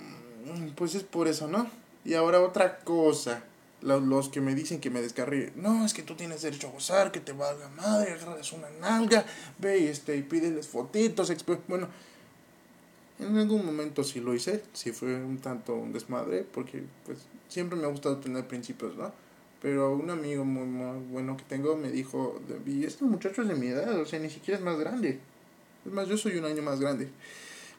pues 0.76 0.96
es 0.96 1.04
por 1.04 1.28
eso, 1.28 1.48
¿no? 1.48 1.68
Y 2.06 2.16
ahora 2.16 2.42
otra 2.42 2.80
cosa, 2.80 3.44
los, 3.82 4.30
que 4.30 4.42
me 4.42 4.56
dicen 4.56 4.80
que 4.80 4.90
me 4.90 5.02
descarríe, 5.02 5.54
no, 5.56 5.86
es 5.86 5.94
que 5.94 6.04
tú 6.04 6.16
tienes 6.16 6.42
derecho 6.42 6.68
a 6.68 6.72
gozar, 6.72 7.12
que 7.12 7.20
te 7.20 7.32
valga 7.32 7.70
madre, 7.70 8.14
agarras 8.14 8.52
una 8.52 8.70
nalga, 8.82 9.26
ve 9.60 9.80
y, 9.80 9.88
este, 9.88 10.18
y 10.18 10.24
pídeles 10.24 10.68
fotitos, 10.68 11.32
bueno, 11.68 11.88
en 13.20 13.38
algún 13.38 13.66
momento 13.66 14.04
sí 14.04 14.20
lo 14.20 14.34
hice, 14.34 14.64
sí 14.74 14.92
fue 14.92 15.16
un 15.16 15.38
tanto 15.38 15.76
un 15.76 15.94
desmadre, 15.94 16.46
porque 16.52 16.84
pues 17.06 17.20
siempre 17.48 17.78
me 17.78 17.86
ha 17.86 17.90
gustado 17.90 18.18
tener 18.18 18.48
principios, 18.48 18.96
¿no? 18.96 19.12
Pero 19.62 19.94
un 19.94 20.10
amigo 20.10 20.44
muy, 20.44 20.66
muy 20.66 21.00
bueno 21.10 21.38
que 21.38 21.44
tengo 21.46 21.78
me 21.78 21.90
dijo, 21.90 22.42
y 22.66 22.84
este 22.84 23.06
muchacho 23.06 23.44
es 23.44 23.48
de 23.48 23.56
mi 23.56 23.68
edad, 23.68 23.98
o 23.98 24.06
sea, 24.06 24.20
ni 24.20 24.30
siquiera 24.30 24.58
es 24.58 24.66
más 24.66 24.78
grande. 24.78 25.20
Es 25.86 25.92
más, 25.92 26.08
yo 26.08 26.18
soy 26.18 26.36
un 26.38 26.46
año 26.46 26.62
más 26.62 26.82
grande. 26.82 27.10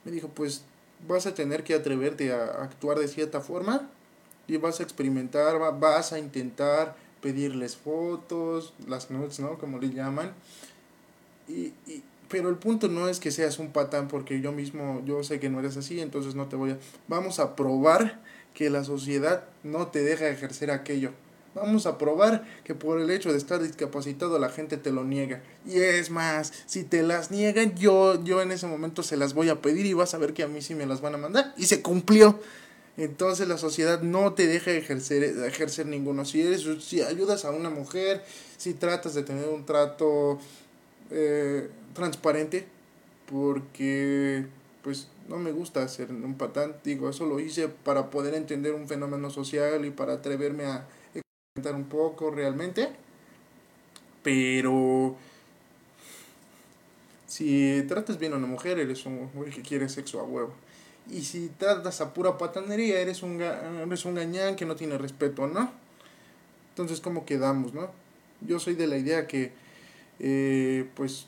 Me 0.05 0.11
dijo, 0.11 0.29
pues 0.29 0.65
vas 1.07 1.27
a 1.27 1.35
tener 1.35 1.65
que 1.65 1.75
atreverte 1.75 2.33
a 2.33 2.63
actuar 2.63 2.99
de 2.99 3.09
cierta 3.09 3.41
forma 3.41 3.89
y 4.47 4.57
vas 4.57 4.81
a 4.81 4.83
experimentar, 4.83 5.59
vas 5.79 6.13
a 6.13 6.19
intentar 6.19 6.97
pedirles 7.21 7.77
fotos, 7.77 8.75
las 8.87 9.11
notes, 9.11 9.41
¿no? 9.41 9.59
Como 9.59 9.79
le 9.79 9.91
llaman. 9.91 10.33
Y, 11.49 11.73
y, 11.87 12.03
pero 12.29 12.49
el 12.49 12.57
punto 12.57 12.89
no 12.89 13.09
es 13.09 13.21
que 13.21 13.31
seas 13.31 13.59
un 13.59 13.71
patán 13.71 14.09
porque 14.09 14.41
yo 14.41 14.53
mismo, 14.53 15.03
yo 15.05 15.23
sé 15.23 15.41
que 15.41 15.51
no 15.51 15.61
eres 15.61 15.77
así, 15.77 16.01
entonces 16.01 16.35
no 16.35 16.47
te 16.49 16.57
voy 16.57 16.73
a... 16.73 16.79
Vamos 17.09 17.39
a 17.39 17.57
probar 17.57 18.21
que 18.55 18.71
la 18.71 18.85
sociedad 18.85 19.45
no 19.63 19.89
te 19.89 20.03
deja 20.03 20.29
ejercer 20.29 20.71
aquello. 20.71 21.13
Vamos 21.55 21.87
a 21.87 21.99
probar 21.99 22.45
que 22.65 22.75
por 22.75 23.01
el 23.01 23.11
hecho 23.11 23.31
de 23.31 23.39
estar 23.39 23.63
discapacitado 23.63 24.39
la 24.39 24.49
gente 24.49 24.77
te 24.77 24.91
lo 24.91 25.05
niega. 25.05 25.43
Y 25.65 25.79
es 25.79 26.11
más, 26.11 26.53
si 26.67 26.83
te 26.83 27.03
las 27.03 27.31
niegan, 27.31 27.77
yo, 27.77 28.23
yo 28.25 28.43
en 28.43 28.51
ese 28.51 28.67
momento 28.67 29.03
se 29.05 29.17
las 29.17 29.35
voy 29.35 29.49
a 29.49 29.63
pedir 29.63 29.87
y 29.87 29.93
vas 29.93 30.15
a 30.15 30.19
ver 30.19 30.35
que 30.35 30.43
a 30.43 30.49
mí 30.49 30.63
sí 30.63 30.75
me 30.75 30.87
las 30.87 31.01
van 31.01 31.15
a 31.15 31.19
mandar. 31.19 31.55
Y 31.57 31.67
se 31.67 31.81
cumplió. 31.81 32.41
Entonces 32.97 33.49
la 33.49 33.59
sociedad 33.59 34.03
no 34.03 34.35
te 34.35 34.47
deja 34.47 34.73
ejercer, 34.73 35.23
ejercer 35.47 35.87
ninguno. 35.87 36.25
Si, 36.25 36.41
eres, 36.41 36.65
si 36.81 37.03
ayudas 37.03 37.45
a 37.45 37.51
una 37.51 37.71
mujer, 37.71 38.25
si 38.57 38.75
tratas 38.75 39.15
de 39.15 39.23
tener 39.23 39.49
un 39.49 39.65
trato 39.65 40.39
eh, 41.11 41.69
transparente, 41.93 42.67
porque 43.31 44.47
pues 44.83 45.09
no 45.29 45.39
me 45.39 45.53
gusta 45.53 45.87
ser 45.89 46.11
un 46.11 46.35
patán, 46.37 46.77
digo, 46.85 47.09
eso 47.09 47.25
lo 47.27 47.41
hice 47.41 47.69
para 47.69 48.11
poder 48.11 48.35
entender 48.35 48.75
un 48.75 48.87
fenómeno 48.87 49.31
social 49.31 49.85
y 49.85 49.91
para 49.91 50.15
atreverme 50.15 50.67
a 50.67 50.87
un 51.55 51.85
poco 51.85 52.33
realmente. 52.33 52.91
Pero 54.25 55.17
si 57.27 57.85
tratas 57.87 58.19
bien 58.19 58.33
a 58.33 58.37
una 58.37 58.47
mujer, 58.47 58.79
eres 58.81 59.07
un 59.07 59.31
güey 59.33 59.51
que 59.51 59.63
quiere 59.63 59.89
sexo 59.89 60.21
a 60.21 60.25
huevo. 60.25 60.53
Y 61.11 61.23
si 61.23 61.49
tratas 61.49 62.01
a 62.01 62.13
pura 62.13 62.39
patanería, 62.39 62.99
eres 62.99 63.23
un, 63.23 63.41
eres 63.41 64.05
un 64.05 64.15
gañán 64.15 64.57
que 64.57 64.65
no 64.65 64.75
tiene 64.75 64.99
respeto, 64.99 65.47
¿no? 65.47 65.71
Entonces, 66.71 67.01
¿cómo 67.01 67.25
quedamos, 67.25 67.73
no? 67.73 67.91
Yo 68.41 68.59
soy 68.59 68.75
de 68.75 68.89
la 68.89 68.97
idea 68.97 69.29
que, 69.29 69.53
eh, 70.19 70.89
pues, 70.97 71.27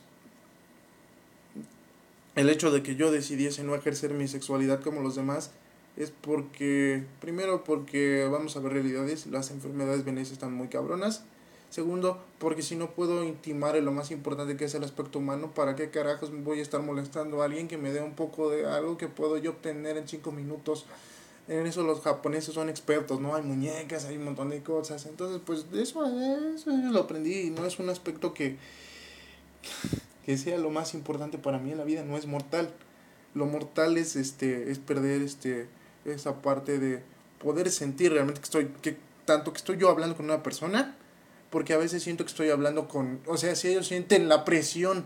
el 2.35 2.49
hecho 2.49 2.71
de 2.71 2.83
que 2.83 2.95
yo 2.95 3.11
decidiese 3.11 3.63
no 3.63 3.75
ejercer 3.75 4.13
mi 4.13 4.27
sexualidad 4.27 4.81
como 4.81 5.01
los 5.01 5.15
demás, 5.15 5.51
es 5.97 6.11
porque, 6.11 7.03
primero 7.19 7.63
porque 7.63 8.27
vamos 8.31 8.55
a 8.55 8.59
ver 8.59 8.73
realidades, 8.73 9.25
las 9.27 9.49
enfermedades 9.49 10.05
venéreas 10.05 10.31
están 10.31 10.53
muy 10.53 10.67
cabronas. 10.67 11.23
Segundo, 11.69 12.23
porque 12.39 12.61
si 12.61 12.75
no 12.75 12.91
puedo 12.91 13.25
intimar 13.25 13.75
en 13.75 13.83
lo 13.83 13.91
más 13.91 14.11
importante 14.11 14.55
que 14.55 14.65
es 14.65 14.75
el 14.75 14.83
aspecto 14.83 15.19
humano, 15.19 15.51
¿para 15.53 15.75
qué 15.75 15.89
carajos 15.89 16.31
voy 16.43 16.59
a 16.59 16.61
estar 16.61 16.81
molestando 16.81 17.41
a 17.41 17.45
alguien 17.45 17.67
que 17.67 17.77
me 17.77 17.91
dé 17.91 18.01
un 18.01 18.13
poco 18.13 18.49
de 18.49 18.65
algo 18.65 18.97
que 18.97 19.07
puedo 19.07 19.37
yo 19.37 19.51
obtener 19.51 19.97
en 19.97 20.07
cinco 20.07 20.31
minutos? 20.31 20.85
En 21.49 21.65
eso 21.65 21.83
los 21.83 22.01
japoneses 22.01 22.53
son 22.53 22.69
expertos, 22.69 23.19
¿no? 23.19 23.35
Hay 23.35 23.43
muñecas, 23.43 24.05
hay 24.05 24.17
un 24.17 24.25
montón 24.25 24.49
de 24.49 24.61
cosas. 24.61 25.05
Entonces, 25.07 25.41
pues 25.45 25.65
eso, 25.73 26.05
eso 26.55 26.71
lo 26.71 26.99
aprendí 26.99 27.47
y 27.47 27.49
no 27.49 27.65
es 27.65 27.79
un 27.79 27.89
aspecto 27.89 28.33
que, 28.33 28.57
que 30.25 30.37
sea 30.37 30.57
lo 30.57 30.69
más 30.69 30.93
importante 30.93 31.37
para 31.37 31.57
mí 31.57 31.71
en 31.71 31.79
la 31.79 31.85
vida, 31.85 32.03
no 32.03 32.17
es 32.17 32.27
mortal. 32.27 32.69
Lo 33.33 33.45
mortal 33.45 33.97
es, 33.97 34.15
este, 34.15 34.71
es 34.71 34.79
perder 34.79 35.21
este, 35.21 35.67
esa 36.13 36.41
parte 36.41 36.79
de 36.79 37.01
poder 37.39 37.71
sentir 37.71 38.11
realmente 38.11 38.41
que 38.41 38.45
estoy, 38.45 38.65
que 38.81 38.97
tanto 39.25 39.51
que 39.51 39.57
estoy 39.57 39.77
yo 39.77 39.89
hablando 39.89 40.15
con 40.15 40.25
una 40.25 40.43
persona, 40.43 40.95
porque 41.49 41.73
a 41.73 41.77
veces 41.77 42.03
siento 42.03 42.23
que 42.23 42.29
estoy 42.29 42.49
hablando 42.49 42.87
con, 42.87 43.19
o 43.25 43.37
sea, 43.37 43.55
si 43.55 43.69
ellos 43.69 43.87
sienten 43.87 44.27
la 44.27 44.45
presión 44.45 45.05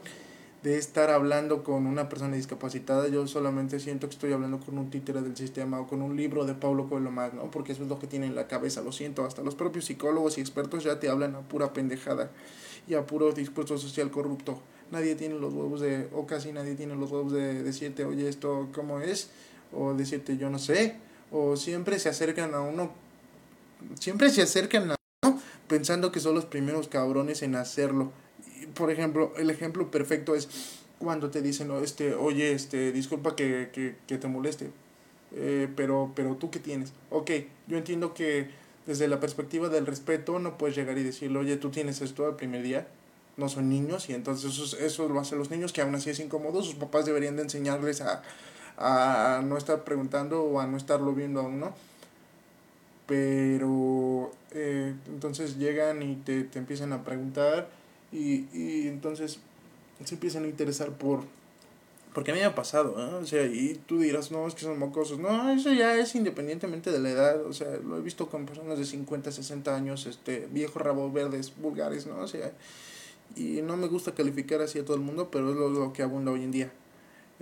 de 0.64 0.78
estar 0.78 1.10
hablando 1.10 1.64
con 1.64 1.88
una 1.88 2.08
persona 2.08 2.36
discapacitada, 2.36 3.08
yo 3.08 3.26
solamente 3.26 3.80
siento 3.80 4.08
que 4.08 4.14
estoy 4.14 4.32
hablando 4.32 4.60
con 4.60 4.78
un 4.78 4.92
títere 4.92 5.22
del 5.22 5.36
sistema 5.36 5.80
o 5.80 5.88
con 5.88 6.04
un 6.04 6.16
libro 6.16 6.46
de 6.46 6.54
Pablo 6.54 6.88
Coelho 6.88 7.10
más, 7.10 7.34
¿no? 7.34 7.50
Porque 7.50 7.72
eso 7.72 7.82
es 7.84 7.90
lo 7.90 7.98
que 7.98 8.06
tiene 8.06 8.28
en 8.28 8.36
la 8.36 8.48
cabeza, 8.48 8.82
lo 8.82 8.92
siento, 8.92 9.26
hasta 9.26 9.42
los 9.42 9.56
propios 9.56 9.86
psicólogos 9.86 10.38
y 10.38 10.42
expertos 10.42 10.84
ya 10.84 11.00
te 11.00 11.10
hablan 11.10 11.36
a 11.36 11.40
pura 11.42 11.74
pendejada 11.74 12.30
y 12.88 12.94
a 12.94 13.08
puro 13.08 13.32
discurso 13.32 13.80
social 13.80 14.12
corrupto. 14.12 14.62
Nadie 14.92 15.16
tiene 15.16 15.36
los 15.36 15.54
huevos 15.54 15.82
de, 15.82 16.10
o 16.14 16.28
casi 16.28 16.52
nadie 16.52 16.76
tiene 16.76 16.96
los 16.96 17.12
huevos 17.12 17.34
de 17.34 17.64
decirte, 17.64 18.06
oye, 18.06 18.30
esto 18.30 18.70
cómo 18.72 19.02
es, 19.02 19.32
o 19.74 19.94
decirte, 19.94 20.38
yo 20.38 20.50
no 20.50 20.60
sé, 20.60 20.98
o 21.32 21.56
siempre 21.56 22.00
se 22.00 22.10
acercan 22.10 22.54
a 22.54 22.62
uno, 22.62 22.92
siempre 24.00 24.30
se 24.30 24.42
acercan 24.42 24.92
a 24.92 24.96
uno 25.24 25.42
pensando 25.68 26.12
que 26.12 26.20
son 26.20 26.36
los 26.36 26.46
primeros 26.46 26.88
cabrones 26.88 27.42
en 27.42 27.56
hacerlo 27.56 28.12
por 28.74 28.92
ejemplo, 28.92 29.34
el 29.38 29.50
ejemplo 29.50 29.90
perfecto 29.92 30.36
es 30.36 30.48
cuando 31.00 31.30
te 31.30 31.42
dicen, 31.42 31.72
este, 31.84 32.14
oye, 32.14 32.54
este, 32.54 32.92
disculpa 32.92 33.36
que, 33.36 33.70
que, 33.74 33.96
que 34.08 34.18
te 34.18 34.28
moleste, 34.28 34.70
eh, 35.36 35.68
pero, 35.76 36.12
pero 36.16 36.36
tú 36.36 36.52
qué 36.52 36.60
tienes. 36.60 36.94
Ok, 37.10 37.32
yo 37.68 37.78
entiendo 37.78 38.14
que 38.14 38.50
desde 38.86 39.08
la 39.08 39.20
perspectiva 39.20 39.70
del 39.70 39.86
respeto 39.86 40.40
no 40.40 40.58
puedes 40.58 40.76
llegar 40.76 40.98
y 40.98 41.04
decirle, 41.04 41.40
oye, 41.40 41.58
tú 41.58 41.70
tienes 41.70 42.02
esto 42.02 42.28
el 42.28 42.36
primer 42.36 42.62
día, 42.64 42.88
no 43.38 43.50
son 43.50 43.70
niños 43.70 44.10
y 44.10 44.14
entonces 44.14 44.52
eso, 44.58 44.78
eso 44.78 45.10
lo 45.10 45.20
hacen 45.20 45.40
los 45.40 45.50
niños 45.50 45.74
que 45.74 45.82
aún 45.82 45.96
así 45.96 46.10
es 46.10 46.20
incómodo, 46.20 46.62
sus 46.62 46.76
papás 46.76 47.06
deberían 47.06 47.36
de 47.36 47.44
enseñarles 47.44 48.02
a, 48.02 48.22
a 48.78 49.42
no 49.44 49.58
estar 49.58 49.84
preguntando 49.84 50.44
o 50.44 50.60
a 50.60 50.68
no 50.68 50.78
estarlo 50.78 51.14
viendo 51.14 51.42
aún, 51.42 51.60
¿no? 51.60 51.74
Pero 53.08 54.32
eh, 54.52 54.94
entonces 55.08 55.58
llegan 55.58 56.02
y 56.02 56.16
te, 56.16 56.44
te 56.44 56.60
empiezan 56.60 56.94
a 56.94 57.04
preguntar 57.04 57.70
y, 58.12 58.46
y 58.54 58.88
entonces 58.88 59.40
se 60.06 60.16
empiezan 60.16 60.46
a 60.46 60.48
interesar 60.48 60.92
por... 60.92 61.24
Porque 62.14 62.32
a 62.32 62.34
mí 62.34 62.42
me 62.42 62.46
ha 62.46 62.56
pasado, 62.56 62.96
¿eh? 63.00 63.14
O 63.22 63.26
sea, 63.26 63.46
y 63.46 63.80
tú 63.86 64.00
dirás, 64.00 64.32
no, 64.32 64.46
es 64.46 64.54
que 64.54 64.62
son 64.62 64.78
mocosos. 64.78 65.18
No, 65.18 65.50
eso 65.52 65.72
ya 65.72 65.98
es 65.98 66.14
independientemente 66.14 66.92
de 66.92 67.00
la 67.00 67.10
edad. 67.10 67.46
O 67.46 67.54
sea, 67.54 67.78
lo 67.78 67.98
he 67.98 68.02
visto 68.02 68.28
con 68.28 68.46
personas 68.46 68.78
de 68.78 68.84
50, 68.84 69.32
60 69.32 69.74
años, 69.74 70.06
este, 70.06 70.48
viejos 70.52 70.82
rabos 70.82 71.14
verdes, 71.14 71.54
vulgares, 71.56 72.08
¿no? 72.08 72.18
O 72.18 72.28
sea, 72.28 72.52
y 73.38 73.62
no 73.62 73.78
me 73.78 73.88
gusta 73.88 74.14
calificar 74.14 74.62
así 74.62 74.78
a 74.80 74.84
todo 74.84 74.98
el 74.98 75.02
mundo, 75.02 75.30
pero 75.32 75.52
es 75.52 75.56
lo, 75.56 75.70
lo 75.70 75.94
que 75.94 76.04
abunda 76.04 76.32
hoy 76.34 76.44
en 76.44 76.52
día. 76.52 76.72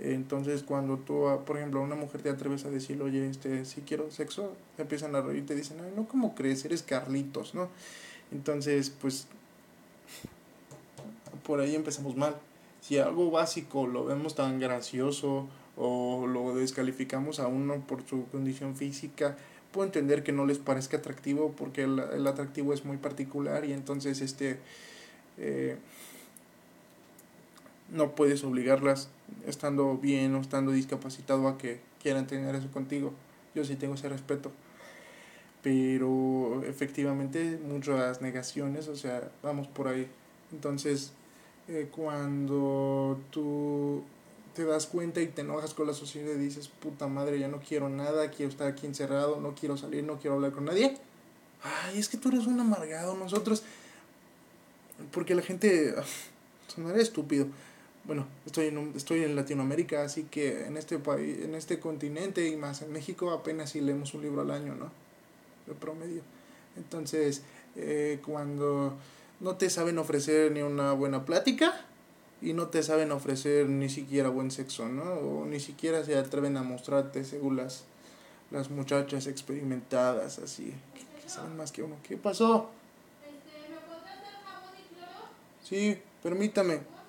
Entonces, 0.02 0.62
cuando 0.62 0.96
tú, 0.96 1.26
por 1.46 1.58
ejemplo, 1.58 1.80
a 1.80 1.82
una 1.82 1.94
mujer 1.94 2.22
te 2.22 2.30
atreves 2.30 2.64
a 2.64 2.70
decirle, 2.70 3.04
oye, 3.04 3.28
este, 3.28 3.64
si 3.64 3.82
quiero 3.82 4.10
sexo, 4.10 4.54
empiezan 4.78 5.14
a 5.14 5.20
reír 5.20 5.42
y 5.42 5.46
te 5.46 5.54
dicen, 5.54 5.78
ay, 5.84 5.92
no, 5.94 6.08
¿cómo 6.08 6.34
crees? 6.34 6.64
Eres 6.64 6.82
Carlitos, 6.82 7.54
¿no? 7.54 7.68
Entonces, 8.32 8.90
pues, 8.90 9.26
por 11.44 11.60
ahí 11.60 11.74
empezamos 11.74 12.16
mal. 12.16 12.36
Si 12.80 12.98
algo 12.98 13.30
básico 13.30 13.86
lo 13.86 14.04
vemos 14.06 14.34
tan 14.34 14.58
gracioso 14.58 15.48
o 15.76 16.26
lo 16.26 16.54
descalificamos 16.54 17.38
a 17.38 17.46
uno 17.46 17.84
por 17.86 18.06
su 18.06 18.26
condición 18.26 18.76
física, 18.76 19.36
puedo 19.70 19.86
entender 19.86 20.22
que 20.22 20.32
no 20.32 20.46
les 20.46 20.58
parezca 20.58 20.96
atractivo 20.96 21.52
porque 21.52 21.82
el, 21.82 21.98
el 21.98 22.26
atractivo 22.26 22.72
es 22.72 22.84
muy 22.84 22.96
particular 22.96 23.64
y 23.64 23.72
entonces 23.72 24.20
este 24.20 24.58
eh, 25.38 25.76
no 27.90 28.14
puedes 28.14 28.44
obligarlas 28.44 29.08
estando 29.46 29.96
bien 29.96 30.34
o 30.34 30.40
estando 30.40 30.72
discapacitado 30.72 31.48
a 31.48 31.58
que 31.58 31.80
quieran 32.02 32.26
tener 32.26 32.54
eso 32.54 32.70
contigo. 32.70 33.12
Yo 33.54 33.64
sí 33.64 33.76
tengo 33.76 33.94
ese 33.94 34.08
respeto. 34.08 34.52
Pero 35.62 36.62
efectivamente 36.64 37.58
muchas 37.62 38.22
negaciones, 38.22 38.88
o 38.88 38.96
sea, 38.96 39.30
vamos 39.42 39.68
por 39.68 39.88
ahí. 39.88 40.08
Entonces, 40.52 41.12
eh, 41.68 41.88
cuando 41.90 43.20
tú 43.30 44.02
te 44.54 44.64
das 44.64 44.86
cuenta 44.86 45.20
y 45.20 45.26
te 45.26 45.42
enojas 45.42 45.74
con 45.74 45.86
la 45.86 45.92
sociedad 45.92 46.34
y 46.34 46.38
dices, 46.38 46.68
puta 46.68 47.06
madre, 47.06 47.38
ya 47.38 47.48
no 47.48 47.60
quiero 47.60 47.88
nada, 47.88 48.30
quiero 48.30 48.50
estar 48.50 48.66
aquí 48.66 48.86
encerrado, 48.86 49.40
no 49.40 49.54
quiero 49.54 49.76
salir, 49.76 50.04
no 50.04 50.18
quiero 50.18 50.36
hablar 50.36 50.52
con 50.52 50.64
nadie. 50.64 50.96
Ay, 51.62 51.98
es 51.98 52.08
que 52.08 52.16
tú 52.16 52.30
eres 52.30 52.46
un 52.46 52.58
amargado, 52.58 53.16
nosotros... 53.16 53.62
Porque 55.12 55.34
la 55.34 55.42
gente... 55.42 55.94
Sonará 56.68 57.00
estúpido. 57.00 57.46
Bueno, 58.04 58.26
estoy 58.46 58.66
en, 58.66 58.92
estoy 58.96 59.24
en 59.24 59.36
Latinoamérica, 59.36 60.02
así 60.02 60.24
que 60.24 60.66
en 60.66 60.76
este 60.76 60.98
país, 60.98 61.38
en 61.44 61.54
este 61.54 61.78
continente 61.78 62.48
y 62.48 62.56
más 62.56 62.82
en 62.82 62.92
México 62.92 63.30
apenas 63.30 63.70
si 63.70 63.80
leemos 63.80 64.14
un 64.14 64.22
libro 64.22 64.40
al 64.40 64.50
año, 64.50 64.74
¿no? 64.74 64.90
De 65.66 65.74
promedio. 65.74 66.22
Entonces, 66.76 67.42
eh, 67.76 68.20
cuando 68.24 68.94
no 69.40 69.56
te 69.56 69.70
saben 69.70 69.98
ofrecer 69.98 70.52
ni 70.52 70.62
una 70.62 70.92
buena 70.92 71.24
plática 71.24 71.86
y 72.42 72.52
no 72.52 72.68
te 72.68 72.82
saben 72.82 73.12
ofrecer 73.12 73.68
ni 73.68 73.88
siquiera 73.88 74.28
buen 74.28 74.50
sexo, 74.50 74.88
¿no? 74.88 75.04
O 75.04 75.46
ni 75.46 75.60
siquiera 75.60 76.04
se 76.04 76.16
atreven 76.16 76.56
a 76.56 76.62
mostrarte 76.62 77.24
según 77.24 77.56
las, 77.56 77.84
las 78.50 78.70
muchachas 78.70 79.26
experimentadas, 79.26 80.38
así, 80.38 80.74
que, 80.94 81.28
saben 81.28 81.56
más 81.56 81.70
que 81.70 81.82
uno. 81.82 81.96
¿Qué 82.02 82.16
pasó? 82.16 82.70
Este, 83.22 83.70
¿Me 83.70 83.76
podrás 83.80 84.22
dar 84.22 84.42
jabón 84.44 84.74
y 84.78 84.94
cloro? 84.94 85.28
Sí, 85.62 85.98
permítame. 86.22 86.99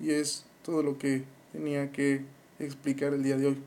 Y 0.00 0.10
es 0.10 0.44
todo 0.64 0.82
lo 0.82 0.98
que 0.98 1.22
tenía 1.52 1.92
que 1.92 2.22
explicar 2.58 3.14
el 3.14 3.22
día 3.22 3.36
de 3.36 3.46
hoy. 3.48 3.58